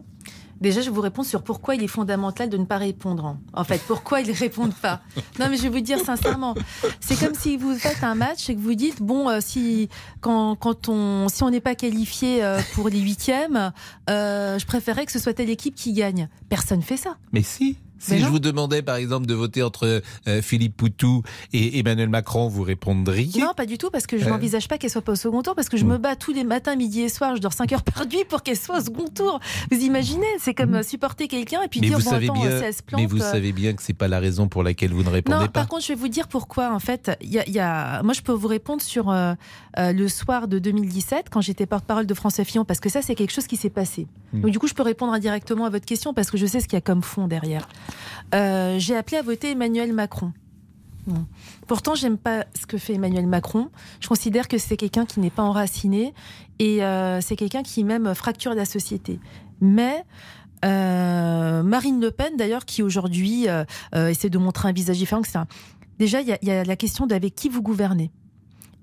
[0.61, 3.25] Déjà, je vous répondre sur pourquoi il est fondamental de ne pas répondre.
[3.25, 3.39] hein.
[3.53, 5.01] En fait, pourquoi ils ne répondent pas.
[5.39, 6.55] Non, mais je vais vous dire sincèrement.
[6.99, 9.89] C'est comme si vous faites un match et que vous dites, bon, euh, si,
[10.21, 13.71] quand, quand on, si on n'est pas qualifié euh, pour les huitièmes,
[14.09, 16.29] euh, je préférerais que ce soit telle équipe qui gagne.
[16.47, 17.17] Personne fait ça.
[17.33, 21.23] Mais si si je vous demandais par exemple de voter entre euh, Philippe Poutou
[21.53, 23.39] et Emmanuel Macron, vous répondriez?
[23.41, 24.29] Non, pas du tout, parce que je Euh.
[24.29, 26.43] n'envisage pas qu'elle soit pas au second tour, parce que je me bats tous les
[26.43, 29.07] matins, midi et soir, je dors 5 heures par nuit pour qu'elle soit au second
[29.07, 29.39] tour.
[29.71, 32.39] Vous imaginez, c'est comme euh, supporter quelqu'un et puis mais dire, vous bon, savez attends,
[32.41, 33.01] bien, si se plante.
[33.01, 35.35] mais vous euh, savez bien que c'est pas la raison pour laquelle vous ne répondez
[35.37, 35.47] Non, pas.
[35.49, 36.73] par contre, je vais vous dire pourquoi.
[36.73, 39.13] En fait, y a, y a- moi, je peux vous répondre sur
[39.77, 43.31] le soir de 2017, quand j'étais porte-parole de François Fillon, parce que ça, c'est quelque
[43.31, 44.07] chose qui s'est passé.
[44.33, 44.41] Hmm.
[44.41, 46.65] Donc, du coup, je peux répondre indirectement à votre question parce que je sais ce
[46.67, 47.67] qu'il y a comme fond derrière.
[48.33, 50.33] Euh, J'ai appelé à voter Emmanuel Macron.
[51.07, 51.25] Bon.
[51.67, 53.69] Pourtant, j'aime pas ce que fait Emmanuel Macron.
[53.99, 56.13] Je considère que c'est quelqu'un qui n'est pas enraciné
[56.59, 59.19] et euh, c'est quelqu'un qui même fracture la société.
[59.61, 60.05] Mais
[60.63, 63.47] euh, Marine Le Pen, d'ailleurs, qui aujourd'hui
[63.95, 65.23] essaie de montrer un visage différent.
[65.97, 68.11] Déjà, il y a la question d'avec qui vous gouvernez.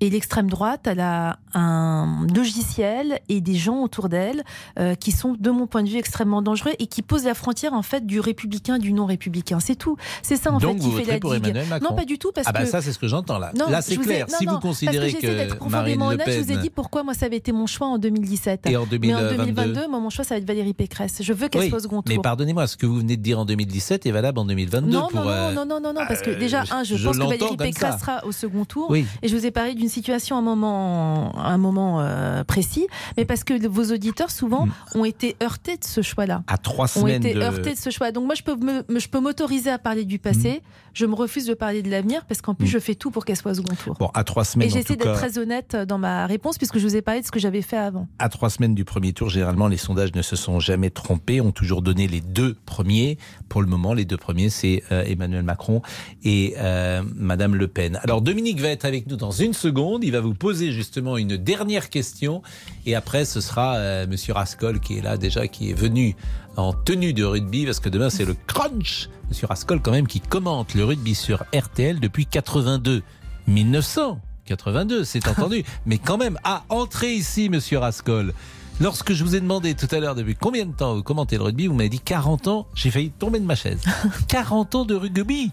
[0.01, 4.45] Et l'extrême droite, elle a un logiciel et des gens autour d'elle
[4.79, 7.73] euh, qui sont, de mon point de vue, extrêmement dangereux et qui posent la frontière
[7.75, 9.59] en fait du républicain et du non républicain.
[9.61, 9.97] C'est tout.
[10.23, 11.45] C'est ça en Donc fait vous qui fait la pour digue.
[11.45, 13.39] Emmanuel Macron Non, pas du tout parce ah bah que ça c'est ce que j'entends
[13.39, 13.51] là.
[13.57, 14.27] Non, là c'est ai- clair.
[14.31, 16.55] non, si non, vous considérez parce que, d'être que Marine Le honnête, je vous ai
[16.55, 18.67] Pen dit pourquoi moi ça avait été mon choix en 2017.
[18.67, 19.37] Et en Mais en 2022.
[19.37, 21.19] 2022, moi mon choix ça va être Valérie Pécresse.
[21.23, 22.15] Je veux qu'elle Oui, soit au second tour.
[22.15, 25.09] mais pardonnez-moi, ce que vous venez de dire en 2017 est valable en 2022 Non,
[25.09, 25.21] pour.
[25.23, 27.57] non, euh, non, non, non, non, parce que euh, déjà, un, je, pense que Valérie
[27.57, 28.95] Pécresse sera au second tour.
[28.95, 32.87] Et je vous ai parlé d'une situation à un moment, à un moment euh, précis,
[33.17, 36.43] mais parce que vos auditeurs, souvent, ont été heurtés de ce choix-là.
[36.47, 38.13] À trois Ont semaines été de- heurtés de ce choix.
[38.13, 40.63] Donc moi, je peux me- je peux m'autoriser à parler du passé.
[40.95, 43.37] Je me refuse de parler de l'avenir parce qu'en plus, je fais tout pour qu'elle
[43.37, 43.95] soit au second tour.
[44.01, 45.15] Bon, à trois semaines Et j'essaie d'être cas.
[45.15, 47.77] très honnête dans ma réponse puisque je vous ai parlé de ce que j'avais fait
[47.77, 48.09] avant.
[48.19, 51.53] À trois semaines du premier tour, généralement, les sondages ne se sont jamais trompés, ont
[51.53, 53.19] toujours donné les deux premiers.
[53.49, 55.83] Pour le moment, les deux premiers, c'est euh, Emmanuel Macron
[56.25, 58.01] et euh, Madame Le Pen.
[58.03, 59.78] Alors, Dominique va être avec nous dans une seconde.
[60.03, 62.43] Il va vous poser justement une dernière question.
[62.85, 66.17] Et après, ce sera euh, Monsieur Rascol qui est là déjà, qui est venu
[66.57, 69.09] en tenue de rugby, parce que demain, c'est le crunch.
[69.29, 73.03] Monsieur Rascol, quand même, qui commente le rugby sur RTL depuis 82.
[73.47, 75.65] 1982, c'est entendu.
[75.87, 78.35] Mais quand même, à entrer ici, monsieur Rascol.
[78.81, 81.45] Lorsque je vous ai demandé tout à l'heure depuis combien de temps vous commentez le
[81.45, 83.81] rugby, vous m'avez dit 40 ans, j'ai failli tomber de ma chaise.
[84.29, 85.53] 40 ans de rugby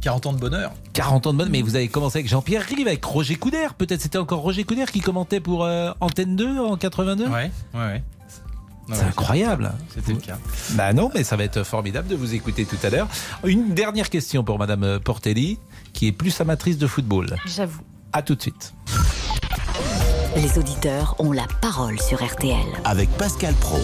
[0.00, 0.72] 40 ans de bonheur.
[0.94, 3.68] 40 ans de bonheur, mais vous avez commencé avec Jean-Pierre Rive, avec Roger Couder.
[3.76, 7.80] Peut-être c'était encore Roger Couder qui commentait pour euh, Antenne 2 en 82 Ouais, ouais,
[7.80, 8.02] ouais.
[8.92, 9.70] C'est incroyable.
[9.94, 10.36] C'était le cas.
[10.70, 13.06] Bah non, mais ça va être formidable de vous écouter tout à l'heure.
[13.44, 15.58] Une dernière question pour Madame Portelli,
[15.92, 17.36] qui est plus amatrice de football.
[17.46, 17.82] J'avoue.
[18.12, 18.74] À tout de suite.
[20.34, 22.56] Les auditeurs ont la parole sur RTL.
[22.84, 23.78] Avec Pascal Pro.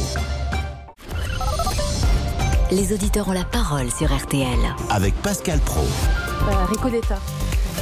[2.73, 4.59] Les auditeurs ont la parole sur RTL.
[4.91, 5.85] Avec Pascal Pro.
[6.41, 7.15] Voilà, Ricoletta.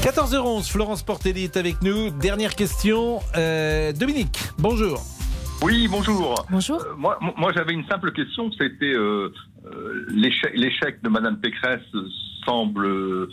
[0.03, 2.11] 14h11, Florence Portelli est avec nous.
[2.11, 3.21] Dernière question.
[3.35, 5.01] Euh, Dominique, bonjour.
[5.63, 6.35] Oui, bonjour.
[6.51, 6.83] Bonjour.
[6.83, 8.51] Euh, moi, moi j'avais une simple question.
[8.53, 9.33] C'était euh,
[9.65, 11.81] euh, l'échec, de Madame Pécresse
[12.45, 13.31] semble euh,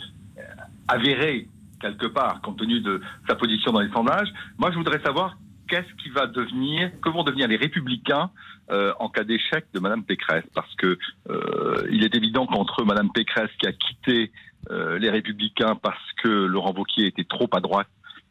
[0.88, 1.48] avéré
[1.82, 4.32] quelque part, compte tenu de sa position dans les sondages.
[4.56, 5.36] Moi, je voudrais savoir
[5.68, 8.30] qu'est-ce qui va devenir, que vont devenir les Républicains
[8.70, 10.98] euh, en cas d'échec de Madame Pécresse, parce que
[11.28, 14.32] euh, il est évident qu'entre Madame Pécresse qui a quitté
[14.70, 17.88] euh, les Républicains parce que Laurent Wauquiez était trop à droite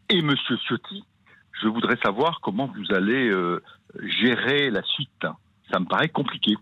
[0.09, 1.03] et Monsieur Ciotti,
[1.61, 3.31] je voudrais savoir comment vous allez
[4.03, 5.25] gérer la suite.
[5.71, 6.55] Ça me paraît compliqué.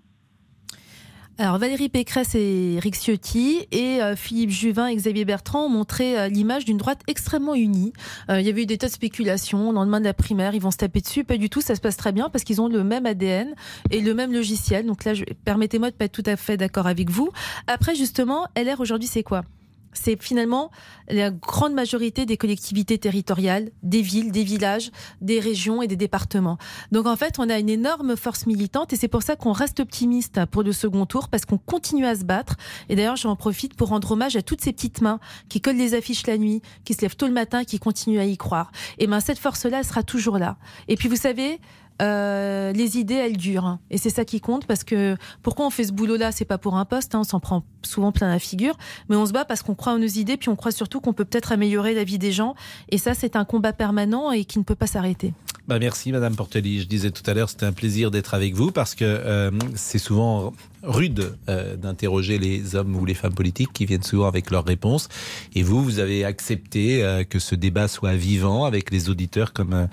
[1.42, 6.20] Alors Valérie Pécresse et Eric Ciotti et euh, Philippe Juvin et Xavier Bertrand ont montré
[6.20, 7.94] euh, l'image d'une droite extrêmement unie.
[8.30, 9.70] Euh, il y avait eu des tas de spéculations.
[9.70, 11.24] Au lendemain de la primaire, ils vont se taper dessus.
[11.24, 13.56] Pas du tout, ça se passe très bien parce qu'ils ont le même ADN
[13.90, 14.86] et le même logiciel.
[14.86, 15.14] Donc là,
[15.46, 17.30] permettez-moi de pas être tout à fait d'accord avec vous.
[17.68, 19.46] Après, justement, LR aujourd'hui, c'est quoi?
[19.94, 20.72] C'est finalement
[21.10, 26.58] la grande majorité des collectivités territoriales, des villes, des villages, des régions et des départements.
[26.92, 29.80] Donc en fait, on a une énorme force militante et c'est pour ça qu'on reste
[29.80, 32.56] optimiste pour le second tour parce qu'on continue à se battre.
[32.90, 35.20] Et d'ailleurs, j'en profite pour rendre hommage à toutes ces petites mains
[35.50, 38.26] qui collent les affiches la nuit, qui se lèvent tôt le matin, qui continuent à
[38.26, 38.72] y croire.
[38.98, 40.58] Et ben cette force-là, elle sera toujours là.
[40.88, 41.60] Et puis vous savez,
[42.02, 43.78] euh, les idées, elles durent.
[43.90, 46.32] Et c'est ça qui compte parce que pourquoi on fait ce boulot-là?
[46.32, 48.78] C'est pas pour un poste, hein, on s'en prend souvent plein la figure,
[49.10, 51.14] mais on se bat parce qu'on croit en nos idées, puis on croit surtout qu'on
[51.14, 52.56] peut peut-être améliorer la vie des gens.
[52.90, 55.34] Et ça, c'est un combat permanent et qui ne peut pas s'arrêter.
[55.68, 56.82] Bah merci Madame Porteli.
[56.82, 60.00] Je disais tout à l'heure, c'était un plaisir d'être avec vous parce que euh, c'est
[60.00, 60.52] souvent
[60.84, 65.10] rude euh, d'interroger les hommes ou les femmes politiques qui viennent souvent avec leurs réponses.
[65.56, 69.74] Et vous, vous avez accepté euh, que ce débat soit vivant avec les auditeurs comme
[69.74, 69.88] euh,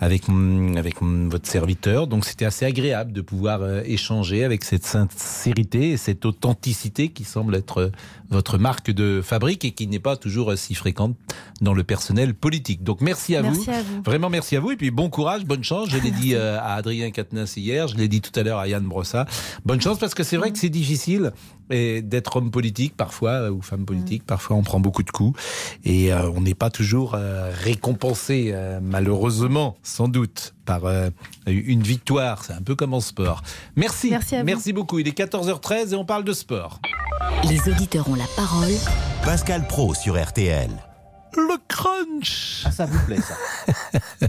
[0.00, 2.06] avec mm, avec mm, votre serviteur.
[2.06, 7.24] Donc c'était assez agréable de pouvoir euh, échanger avec cette sincérité et cette authenticité qui
[7.24, 7.90] semble être euh,
[8.30, 11.16] votre marque de fabrique et qui n'est pas toujours euh, si fréquente
[11.60, 12.82] dans le personnel politique.
[12.82, 13.70] Donc merci à Merci vous.
[13.70, 14.02] à vous.
[14.04, 15.88] Vraiment merci à vous et puis bon courage, bonne chance.
[15.90, 18.84] Je l'ai dit à Adrien Quatennens hier, je l'ai dit tout à l'heure à Yann
[18.84, 19.26] Brossa.
[19.64, 21.32] Bonne chance parce que c'est vrai que c'est difficile
[21.68, 24.24] et d'être homme politique parfois euh, ou femme politique.
[24.24, 25.38] Parfois on prend beaucoup de coups
[25.84, 31.10] et euh, on n'est pas toujours euh, récompensé euh, malheureusement sans doute par euh,
[31.46, 32.44] une victoire.
[32.44, 33.42] C'est un peu comme en sport.
[33.76, 34.08] Merci.
[34.08, 34.46] Merci à vous.
[34.46, 35.00] Merci beaucoup.
[35.00, 36.80] Il est 14h13 et on parle de sport.
[37.46, 38.72] Les auditeurs ont la parole.
[39.22, 40.70] Pascal Pro sur RTL.
[41.36, 43.34] Le crunch Ah, ça vous plaît, ça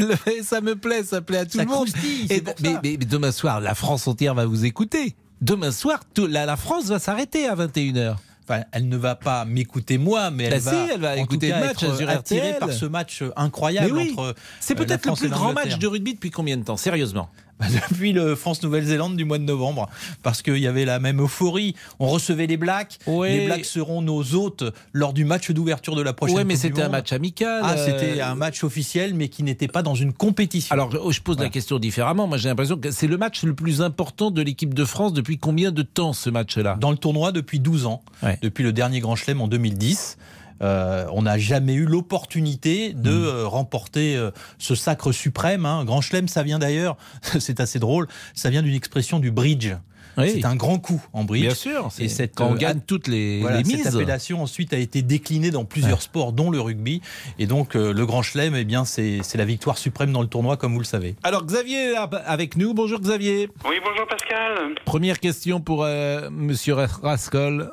[0.00, 1.88] Le- ça me plaît, ça plaît à tout Ça le monde.
[2.30, 2.80] Et pour mais, ça.
[2.82, 5.14] mais- mais demain soir, la France entière va vous écouter.
[5.40, 8.16] Demain soir, tout- la, la France va s'arrêter à 21h.
[8.48, 11.14] Enfin, elle ne va pas m'écouter moi, mais elle, Bah va, si, elle va en
[11.16, 14.12] tout écouter cas le match être attirée par ce match incroyable oui.
[14.16, 14.34] entre.
[14.60, 16.76] C'est euh, peut-être le plus grand match de rugby depuis combien de temps?
[16.76, 17.28] Sérieusement
[17.60, 19.88] Depuis le France-Nouvelle-Zélande du mois de novembre,
[20.22, 21.74] parce qu'il y avait la même euphorie.
[21.98, 22.98] On recevait les Blacks.
[23.06, 23.38] Ouais.
[23.38, 26.82] Les Blacks seront nos hôtes lors du match d'ouverture de la prochaine Ouais, mais c'était
[26.82, 27.60] un match amical.
[27.64, 30.72] Ah, euh, c'était un match officiel, mais qui n'était pas dans une compétition.
[30.72, 32.26] Alors, je je pose la question différemment.
[32.26, 35.38] Moi, j'ai l'impression que c'est le match le plus important de l'équipe de France depuis
[35.38, 36.76] combien de temps ce match-là?
[36.78, 38.38] Dans le tournoi depuis 12 ans, Ouais.
[38.42, 40.18] depuis le dernier Grand Chelem en 2010.
[40.62, 43.24] Euh, on n'a jamais eu l'opportunité de Hmm.
[43.24, 45.66] euh, remporter euh, ce sacre suprême.
[45.66, 45.84] Hein.
[45.84, 46.96] Grand Chelem, ça vient d'ailleurs,
[47.40, 49.72] c'est assez drôle, ça vient d'une expression du bridge.
[50.18, 50.30] Oui.
[50.32, 51.42] C'est un grand coup en bridge.
[51.42, 51.90] Bien sûr.
[51.98, 53.86] Et Et cette, quand on euh, gagne toutes les, Voilà, les cette mises.
[53.96, 57.02] appellation ensuite a été déclinée dans plusieurs sports, dont le rugby.
[57.38, 60.28] Et donc euh, le Grand Chelem, eh bien, c'est c'est la victoire suprême dans le
[60.28, 61.16] tournoi, comme vous le savez.
[61.22, 62.72] Alors, Xavier est là avec nous.
[62.72, 63.50] Bonjour, Xavier.
[63.68, 64.74] Oui, bonjour Pascal.
[64.86, 67.70] Première question pour euh, Monsieur Rascol.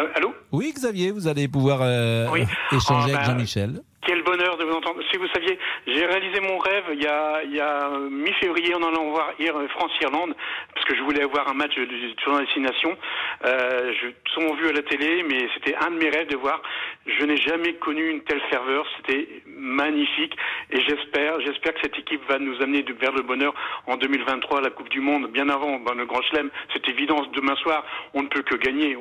[0.00, 0.06] Oui.
[0.14, 0.34] Allô?
[0.52, 2.42] Oui, Xavier, vous allez pouvoir euh, Oui.
[2.72, 3.82] échanger Ah, avec bah, Jean-Michel.
[4.04, 5.00] Quel bonheur de vous entendre.
[5.12, 8.74] Si vous saviez, j'ai réalisé mon rêve il y a, il y a euh, mi-février
[8.74, 10.34] en allant voir euh, France-Irlande,
[10.74, 12.96] parce que je voulais avoir un match du tournoi Destination.
[13.44, 16.60] Euh, je souvent vu à la télé, mais c'était un de mes rêves de voir.
[17.06, 18.86] Je n'ai jamais connu une telle ferveur.
[18.96, 20.36] C'était magnifique.
[20.70, 23.54] Et j'espère, j'espère que cette équipe va nous amener vers le bonheur
[23.86, 25.30] en 2023 à la Coupe du Monde.
[25.30, 27.24] Bien avant, ben, le Grand Chelem, c'est évident.
[27.34, 27.84] Demain soir,
[28.14, 28.96] on ne peut que gagner.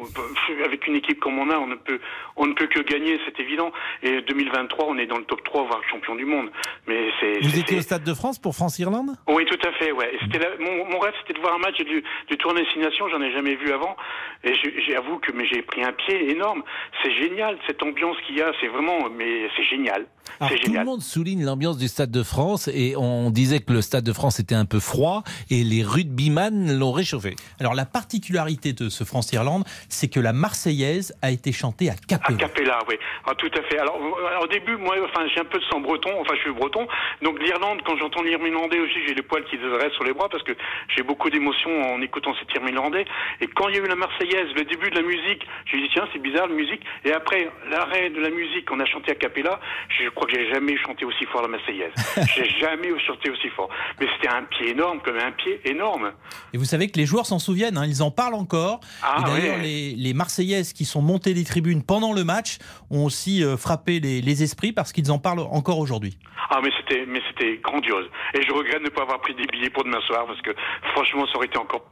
[0.64, 2.00] Avec une équipe comme on a, on ne peut,
[2.36, 3.20] on ne peut que gagner.
[3.26, 3.72] C'est évident.
[4.04, 6.50] Et 2023, on est dans le top 3, voire champion du monde.
[6.88, 7.40] Mais c'est.
[7.42, 9.12] Vous étiez au Stade de France pour France-Irlande?
[9.28, 10.12] Oui, tout à fait, ouais.
[10.14, 13.08] Et C'était la- mon, mon rêve, c'était de voir un match du, du tournoi destination.
[13.10, 13.96] J'en ai jamais vu avant.
[14.44, 14.54] Et
[14.90, 16.64] j'avoue que mais j'ai pris un pied énorme.
[17.04, 18.52] C'est génial cette ambiance qu'il y a.
[18.60, 20.06] C'est vraiment, mais c'est génial.
[20.40, 20.84] Alors, tout génial.
[20.84, 24.14] le monde souligne l'ambiance du Stade de France et on disait que le Stade de
[24.14, 27.36] France était un peu froid et les rugbyman l'ont réchauffé.
[27.60, 31.96] Alors la particularité de ce France-Irlande, c'est que la Marseillaise a été chantée à À
[32.08, 32.38] Capella.
[32.38, 32.96] Capella, oui.
[33.26, 33.78] Ah, tout à fait.
[33.80, 33.98] Alors,
[34.42, 36.12] au début, moi, enfin, j'ai un peu de sang breton.
[36.20, 36.88] Enfin, je suis breton.
[37.22, 40.30] Donc, l'Irlande, quand j'entends l'irlandais aussi, j'ai les poils qui se dressent sur les bras
[40.30, 40.54] parce que
[40.96, 43.06] j'ai beaucoup d'émotions en écoutant cet irlandais.
[43.40, 45.90] Et quand il y a eu la Marseillaise, le début de la musique, j'ai dit,
[45.94, 46.82] tiens, c'est bizarre, la musique.
[47.06, 49.60] Et après, l'arrêt de la musique, on a chanté à Capella.
[49.90, 51.94] Je crois que j'ai jamais chanté aussi fort la Marseillaise.
[52.36, 53.70] j'ai jamais chanté aussi fort.
[54.00, 56.12] Mais c'était un pied énorme, comme un pied énorme.
[56.54, 58.80] Et vous savez que les joueurs s'en souviennent, hein, ils en parlent encore.
[59.04, 59.64] Ah, et d'ailleurs, ouais.
[59.64, 62.58] les, les Marseillaises qui sont montées des tribunes pendant le match
[62.90, 66.18] ont aussi euh, frappé les, les esprits parce qu'ils en parlent encore aujourd'hui.
[66.50, 69.46] Ah mais c'était mais c'était grandiose et je regrette de ne pas avoir pris des
[69.46, 70.52] billets pour demain soir parce que
[70.94, 71.86] franchement ça aurait été encore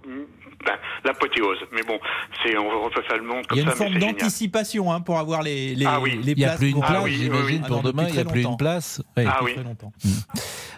[0.66, 0.74] ben,
[1.06, 2.00] l'apothéose mais bon
[2.44, 5.02] c'est on refait ça le monde Il comme y a une ça forme d'anticipation hein,
[5.02, 6.20] pour avoir les, les, Ah oui.
[6.24, 8.06] les Il n'y a places plus une place, Ah oui, j'imagine, Ah pour non, demain,
[8.10, 9.02] il n'y a plus une place.
[9.18, 9.24] Oui.
[9.28, 9.54] Ah oui.
[9.54, 9.92] très longtemps.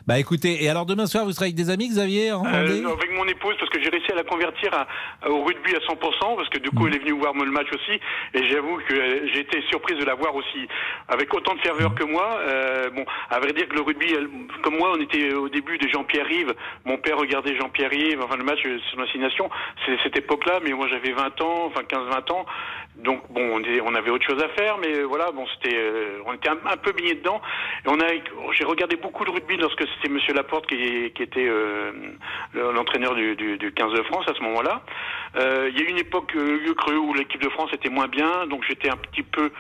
[0.08, 2.94] Bah écoutez, et alors demain soir, vous serez avec des amis, Xavier, en Euh, non,
[2.94, 6.36] avec mon épouse parce que j'ai réussi à la convertir à- au rugby à 100%
[6.36, 8.00] parce que du coup elle est venue voir le match aussi
[8.34, 10.68] et j'avoue que euh, j'ai été surprise de la voir aussi
[11.08, 12.40] avec autant de ferveur que moi.
[12.42, 14.28] Euh, bon, à vrai dire que le rugby, elle-
[14.64, 16.54] comme moi, on était au début de Jean-Pierre Rive.
[16.86, 19.50] Mon père regardait Jean-Pierre Rive, enfin le match euh, sur l'assignation.
[19.86, 22.46] C'est cette époque-là, mais moi j'avais 20 ans, enfin 15-20 ans.
[22.96, 26.34] Donc bon, on, avait autre chose à faire, mais euh, voilà, bon, c'était, euh, on
[26.34, 27.42] était un, peu baigné dedans.
[27.86, 28.08] Et on a,
[28.52, 31.92] j'ai regardé beaucoup de rugby lorsque c'était Monsieur Laporte qui, qui était euh,
[32.54, 34.82] le- l'entraîneur du, du, du 15 de France à ce moment-là.
[35.38, 37.90] Euh, Il y a eu une époque euh, lieu creux où l'équipe de France était
[37.90, 39.52] moins bien, donc j'étais un petit peu,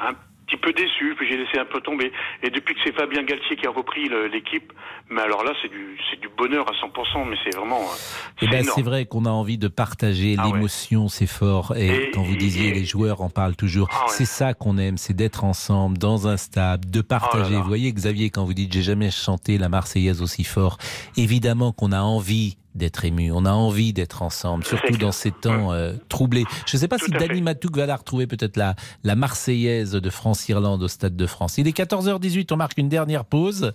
[0.00, 0.12] un
[0.52, 2.12] petit peu déçu, puis j'ai laissé un peu tomber.
[2.42, 4.72] Et depuis que c'est Fabien Galtier qui a repris l'équipe,
[5.10, 7.96] mais alors là, c'est du, c'est du bonheur à 100%, mais c'est vraiment, euh,
[8.42, 8.72] Eh ben, énorme.
[8.76, 10.52] c'est vrai qu'on a envie de partager Ah ouais.
[10.54, 11.74] l'émotion, c'est fort.
[11.76, 13.88] Et, Et- quand vous disiez, et- les joueurs en parlent toujours.
[13.92, 14.04] Ah ouais.
[14.08, 17.44] C'est ça qu'on aime, c'est d'être ensemble dans un stade, de partager.
[17.46, 17.62] Oh là là.
[17.62, 20.78] Vous voyez, Xavier, quand vous dites j'ai jamais chanté la Marseillaise aussi fort,
[21.16, 25.72] évidemment qu'on a envie d'être ému, on a envie d'être ensemble, surtout dans ces temps
[25.72, 26.44] euh, troublés.
[26.66, 30.10] Je ne sais pas si Dani Matouk va la retrouver peut-être la, la Marseillaise de
[30.10, 31.58] France-Irlande au Stade de France.
[31.58, 33.72] Il est 14h18, on marque une dernière pause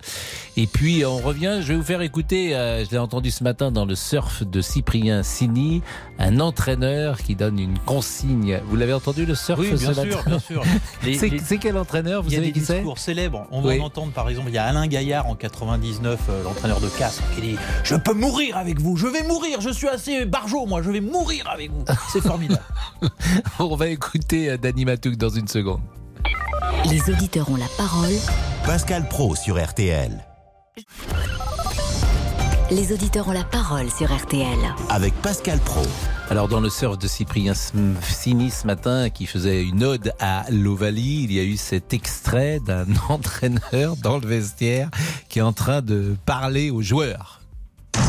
[0.56, 1.58] et puis on revient.
[1.62, 4.60] Je vais vous faire écouter, euh, je l'ai entendu ce matin dans le surf de
[4.60, 5.82] Cyprien Sini,
[6.18, 8.60] un entraîneur qui donne une consigne.
[8.66, 10.62] Vous l'avez entendu le surf Oui, bien ce sûr, matin bien sûr.
[11.44, 13.46] C'est quel entraîneur Vous Il y a savez des qui c'est discours célèbres.
[13.50, 13.80] On va Oui.
[13.80, 14.48] en entendre par exemple.
[14.50, 18.14] Il y a Alain Gaillard en 99, euh, l'entraîneur de Castres, qui dit Je peux
[18.14, 21.70] mourir avec vous, je vais mourir, je suis assez barjot, moi, je vais mourir avec
[21.70, 21.84] vous.
[22.12, 22.62] C'est formidable.
[23.58, 25.80] On va écouter euh, Dani Matouk dans une seconde.
[26.90, 28.14] Les auditeurs ont la parole.
[28.64, 30.24] Pascal Pro sur RTL.
[32.70, 34.58] Les auditeurs ont la parole sur RTL.
[34.90, 35.82] Avec Pascal Pro.
[36.30, 41.24] Alors dans le surf de Cyprien Sini ce matin qui faisait une ode à l'Ovalie,
[41.24, 44.90] il y a eu cet extrait d'un entraîneur dans le vestiaire
[45.30, 47.37] qui est en train de parler aux joueurs.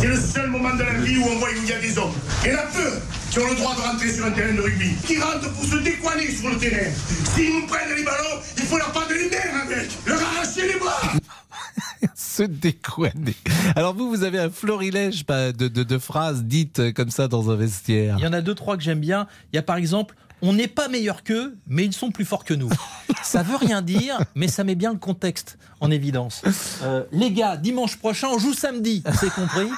[0.01, 2.11] C'est le seul moment de la vie où on voit qu'il y a des hommes.
[2.45, 2.89] Il y en a peu
[3.31, 4.91] qui ont le droit de rentrer sur un terrain de rugby.
[5.05, 6.89] Qui rentrent pour se décoiner sur le terrain.
[7.35, 9.89] S'ils nous prennent les ballons, il faut leur prendre les nerfs avec.
[10.05, 11.01] Leur arracher les bras.
[12.15, 13.35] Se décoiner.
[13.75, 17.55] Alors vous, vous avez un florilège de, de- de phrases dites comme ça dans un
[17.57, 18.15] vestiaire.
[18.17, 19.27] Il y en a deux, trois que j'aime bien.
[19.51, 22.45] Il y a par exemple On n'est pas meilleur qu'eux, mais ils sont plus forts
[22.45, 22.69] que nous.
[23.23, 26.41] ça veut rien dire, mais ça met bien le contexte en évidence.
[26.83, 29.03] Euh, les gars, dimanche prochain, on joue samedi.
[29.19, 29.69] C'est compris?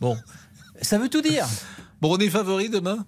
[0.00, 0.16] Bon,
[0.80, 1.46] ça veut tout dire.
[2.00, 3.04] Bon, on est favori demain?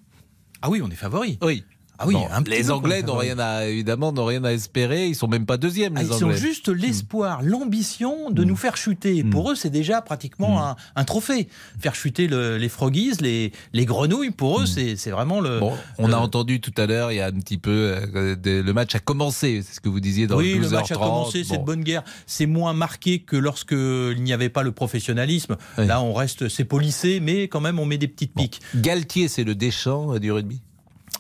[0.61, 1.39] Ah oui, on est favori.
[1.43, 1.65] Oui.
[2.03, 3.27] Ah oui, un les Anglais n'ont favori.
[3.29, 5.07] rien à, évidemment, n'ont rien à espérer.
[5.07, 8.77] Ils sont même pas deuxièmes, Ah, les ils ont juste l'espoir, l'ambition de nous faire
[8.77, 9.23] chuter.
[9.25, 11.49] Pour eux, c'est déjà pratiquement un, un trophée.
[11.79, 15.61] Faire chuter le- les froggies, les, les grenouilles, pour eux, c'est vraiment le.
[15.61, 17.71] Bon, on le- a entendu tout à l'heure, il y a un petit peu,
[18.15, 20.67] euh, de- le match a commencé, c'est ce que vous disiez dans oui, le le
[20.67, 20.73] 12h30.
[20.75, 21.65] match a commencé, c'est de Bon.
[21.65, 22.03] bonne guerre.
[22.27, 25.57] C'est moins marqué que lorsqu'il n'y avait pas le professionnalisme.
[25.79, 28.61] Là, on reste, c'est policé, mais quand même, on met des petites piques.
[28.75, 30.61] Galtier, c'est le Deschamps euh, du rugby?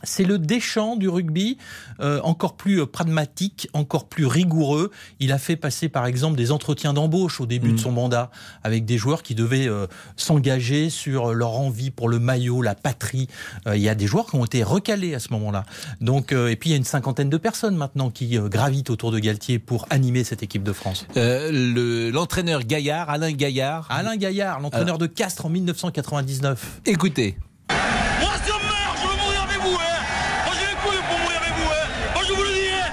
[0.05, 1.59] C'est le Deschamps du rugby,
[2.01, 4.91] euh, encore plus euh, pragmatique, encore plus rigoureux.
[5.21, 8.31] Il a fait passer, par exemple, des entretiens d'embauche au début de son mandat
[8.65, 9.87] avec des joueurs qui devaient euh,
[10.17, 13.29] s'engager sur leur envie pour le maillot, la patrie.
[13.67, 15.65] Euh, il y a des joueurs qui ont été recalés à ce moment-là.
[16.01, 18.91] Donc, euh, et puis il y a une cinquantaine de personnes maintenant qui euh, gravitent
[18.91, 21.07] autour de Galtier pour animer cette équipe de France.
[21.17, 23.87] Euh, le- L'entraîneur Gaillard, Alain Gaillard.
[23.91, 26.81] Alain Gaillard, l'entraîneur de Castres en 1999.
[26.87, 27.37] Écoutez.
[27.69, 29.77] Moi, si on meurt, je veux mourir avec vous.
[29.77, 30.03] Hein.
[30.47, 31.71] Moi, j'ai les couilles pour mourir avec vous.
[31.71, 31.89] Hein.
[32.15, 32.71] Moi, je vous le dis.
[32.73, 32.91] Hein.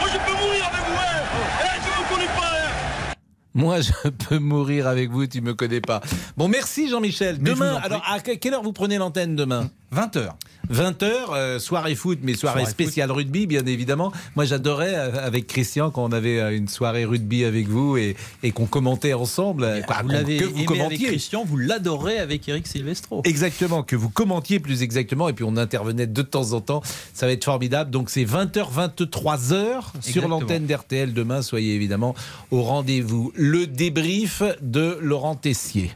[0.00, 0.98] Moi, je peux mourir avec vous.
[0.98, 1.22] Hein.
[1.62, 2.50] Eh, tu me connais pas.
[2.56, 3.14] Hein.
[3.54, 6.00] Moi, je peux mourir avec vous, tu me connais pas.
[6.36, 7.38] Bon, merci Jean-Michel.
[7.40, 9.70] Demain, alors à que- quelle heure vous prenez l'antenne demain?
[9.94, 10.28] 20h.
[10.72, 14.12] 20h, soirée foot, mais soirée, Soirée spéciale rugby, bien évidemment.
[14.34, 18.16] Moi, j'adorais euh, avec Christian quand on avait euh, une soirée rugby avec vous et,
[18.42, 19.64] et qu'on commentait ensemble.
[19.64, 21.06] euh, quoi, Vous l'avez que vous aimé avec commentiez.
[21.08, 23.20] Christian, vous l'adorez avec Eric Silvestro.
[23.24, 26.82] Exactement, que vous commentiez plus exactement, et puis on intervenait de temps en temps.
[27.12, 27.90] Ça va être formidable.
[27.90, 31.42] Donc c'est 20h, 23h sur l'antenne d'RTL demain.
[31.42, 32.14] Soyez évidemment
[32.50, 33.32] au rendez-vous.
[33.34, 35.92] Le débrief de Laurent Tessier.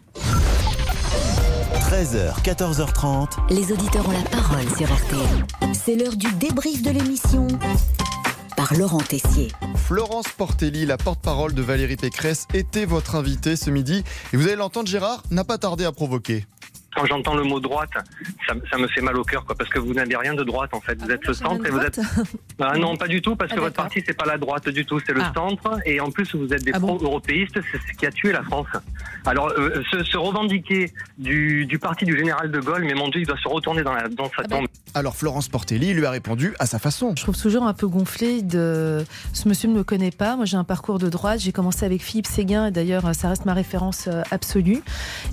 [1.99, 3.27] 13h, 14h30.
[3.51, 5.73] Les auditeurs ont la parole sur RTL.
[5.73, 7.49] C'est l'heure du débrief de l'émission
[8.57, 9.49] par Laurent Tessier.
[9.75, 14.05] Florence Portelli, la porte-parole de Valérie Pécresse, était votre invitée ce midi.
[14.33, 16.47] Et vous allez l'entendre, Gérard n'a pas tardé à provoquer.
[16.97, 17.91] Quand j'entends le mot droite,
[18.47, 20.71] ça, ça me fait mal au cœur, quoi, parce que vous n'avez rien de droite
[20.73, 21.01] en fait.
[21.01, 22.01] Vous êtes le centre et vous êtes.
[22.61, 24.85] Ah non, pas du tout, parce Ah, que votre parti c'est pas la droite du
[24.85, 25.31] tout, c'est le Ah.
[25.33, 28.33] centre, et en plus vous êtes des Ah bon pro-européistes, c'est ce qui a tué
[28.33, 28.67] la France.
[29.27, 33.21] Alors euh, se, se revendiquer du, du parti du général de Gaulle, mais mon Dieu,
[33.21, 34.67] il doit se retourner dans, la, dans sa Ah ben, tombe.
[34.95, 37.15] Alors Florence Portelli lui a répondu à sa façon.
[37.17, 40.35] Je trouve toujours un peu gonflé de ce monsieur ne me connaît pas.
[40.35, 41.39] Moi, j'ai un parcours de droite.
[41.41, 44.83] J'ai commencé avec Philippe Séguin et d'ailleurs, ça reste ma référence euh, absolue.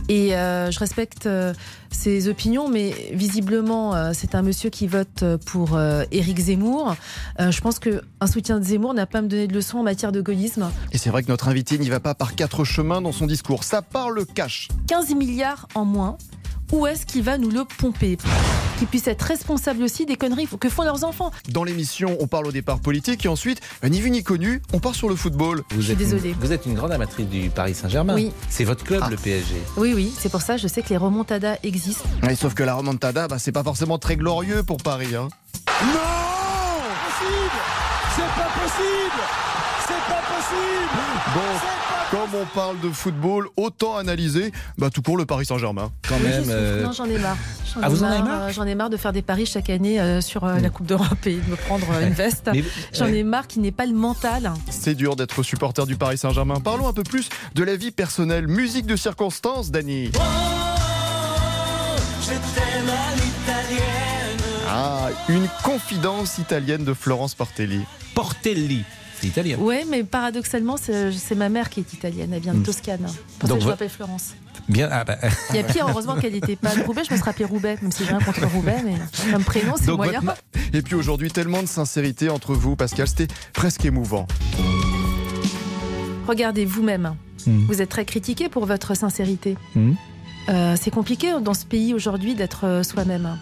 [0.10, 1.45] Et euh, je respecte euh,
[1.92, 6.96] ses opinions, mais visiblement, euh, c'est un monsieur qui vote pour euh, Éric Zemmour.
[7.40, 9.80] Euh, je pense que un soutien de Zemmour n'a pas à me donner de leçons
[9.80, 10.70] en matière de gaullisme.
[10.92, 13.64] Et c'est vrai que notre invité n'y va pas par quatre chemins dans son discours.
[13.64, 14.68] Ça parle cash.
[14.88, 16.18] 15 milliards en moins
[16.72, 18.18] où est-ce qu'il va nous le pomper
[18.78, 21.32] Qu'il puisse être responsable aussi des conneries que font leurs enfants.
[21.50, 24.80] Dans l'émission, on parle au départ politique et ensuite, bah, ni vu ni connu, on
[24.80, 25.64] part sur le football.
[25.72, 26.36] Vous suis êtes une- désolée.
[26.40, 28.16] vous êtes une grande amatrice du Paris Saint-Germain.
[28.16, 28.32] Oui.
[28.50, 29.56] C'est votre club, le PSG.
[29.78, 32.04] Oui, oui, c'est pour ça, je sais que les remontadas existent.
[32.24, 35.16] Ouais, sauf que la remontada, bah, c'est pas forcément très glorieux pour Paris.
[35.16, 35.28] Hein.
[38.16, 39.24] C'est pas possible
[39.88, 40.92] C'est pas possible
[41.34, 41.42] Bon,
[42.12, 45.92] comme on parle de football, autant analyser bah, tout pour le Paris Saint-Germain.
[46.08, 46.44] Quand Oui, même.
[46.50, 47.38] euh, Non, j'en ai marre.
[47.74, 49.22] J'en Ah, ai vous en avez marre, marre euh, J'en ai marre de faire des
[49.22, 52.14] paris chaque année euh, sur euh, la Coupe d'Europe et de me prendre euh, une
[52.14, 52.50] veste.
[52.54, 53.18] Mais- J'en ouais.
[53.18, 54.54] ai marre qu'il n'ait pas le mental.
[54.70, 56.60] C'est dur d'être supporter du Paris Saint-Germain.
[56.62, 58.48] Parlons un peu plus de la vie personnelle.
[58.48, 60.12] Musique de circonstance, Dany.
[62.22, 64.38] Je t'aime à l'italienne
[64.68, 67.82] Ah, une confidence italienne de Florence Portelli.
[68.16, 68.84] Portelli,
[69.20, 69.58] c'est italien.
[69.58, 72.32] Ouais, mais paradoxalement, c'est ma mère qui est italienne.
[72.34, 72.64] Elle vient de Mm.
[72.64, 73.00] Toscane.
[73.40, 74.34] Pour ça Donc que je m'appelle Florence.
[74.68, 74.90] Bien.
[74.92, 75.18] ah bah,
[75.52, 77.04] Il y a pire, heureusement qu'elle n'était pas de Roubaix.
[77.08, 78.96] Je me serais appelée Roubaix, même si j'ai rien contre Roubaix, mais
[79.32, 80.22] comme prénom, c'est moyen.
[80.22, 80.38] votre
[80.74, 84.26] Et puis aujourd'hui, tellement de sincérité entre vous, Pascal, c'était presque émouvant.
[86.28, 87.16] Regardez vous-même.
[87.46, 87.66] Mm.
[87.68, 89.58] Vous êtes très critiqué pour votre sincérité.
[89.76, 89.92] Mm.
[90.50, 93.38] Euh, c'est compliqué dans ce pays aujourd'hui d'être euh, soi-même.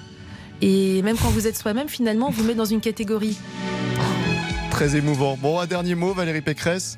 [0.61, 3.37] Et même quand vous êtes soi-même, finalement, on vous met dans une catégorie.
[4.73, 5.37] Très émouvant.
[5.39, 6.97] Bon, un dernier mot, Valérie Pécresse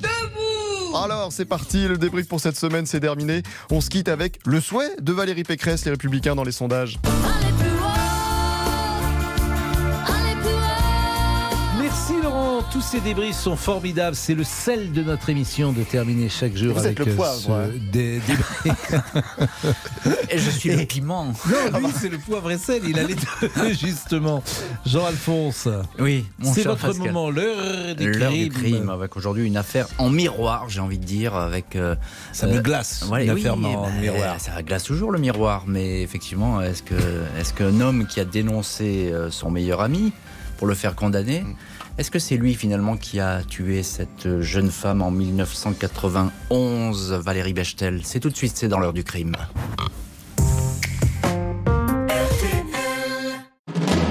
[1.04, 3.44] alors, c'est parti, le débrief pour cette semaine, c'est terminé.
[3.70, 7.00] On se quitte avec le souhait de Valérie Pécresse, les Républicains dans les sondages.
[12.76, 14.18] Tous ces débriefs sont formidables.
[14.18, 17.16] C'est le sel de notre émission de terminer chaque jour Vous êtes avec le euh,
[17.16, 17.70] poivre, ce hein.
[17.90, 18.96] dé- débrief.
[20.30, 21.28] Et je suis le piment.
[21.72, 22.82] Non, lui, c'est le poivre et sel.
[22.86, 24.44] Il a les deux, justement.
[24.86, 25.70] Jean-Alphonse.
[26.00, 27.08] Oui, mon C'est votre Pascal.
[27.14, 28.74] moment, l'heure du L'heure du crime.
[28.80, 31.78] crime, avec aujourd'hui une affaire en miroir, j'ai envie de dire, avec.
[31.78, 31.96] euh,
[32.34, 34.36] Ça me glace, ouais, une oui, affaire en bah, miroir.
[34.42, 36.96] Ça glace toujours le miroir, mais effectivement, est-ce que
[37.40, 40.12] est-ce qu'un homme qui a dénoncé euh, son meilleur ami
[40.58, 41.56] pour le faire condamner, Mm.
[41.98, 48.02] Est-ce que c'est lui finalement qui a tué cette jeune femme en 1991, Valérie Bechtel?
[48.04, 49.38] C'est tout de suite, c'est dans l'heure du crime.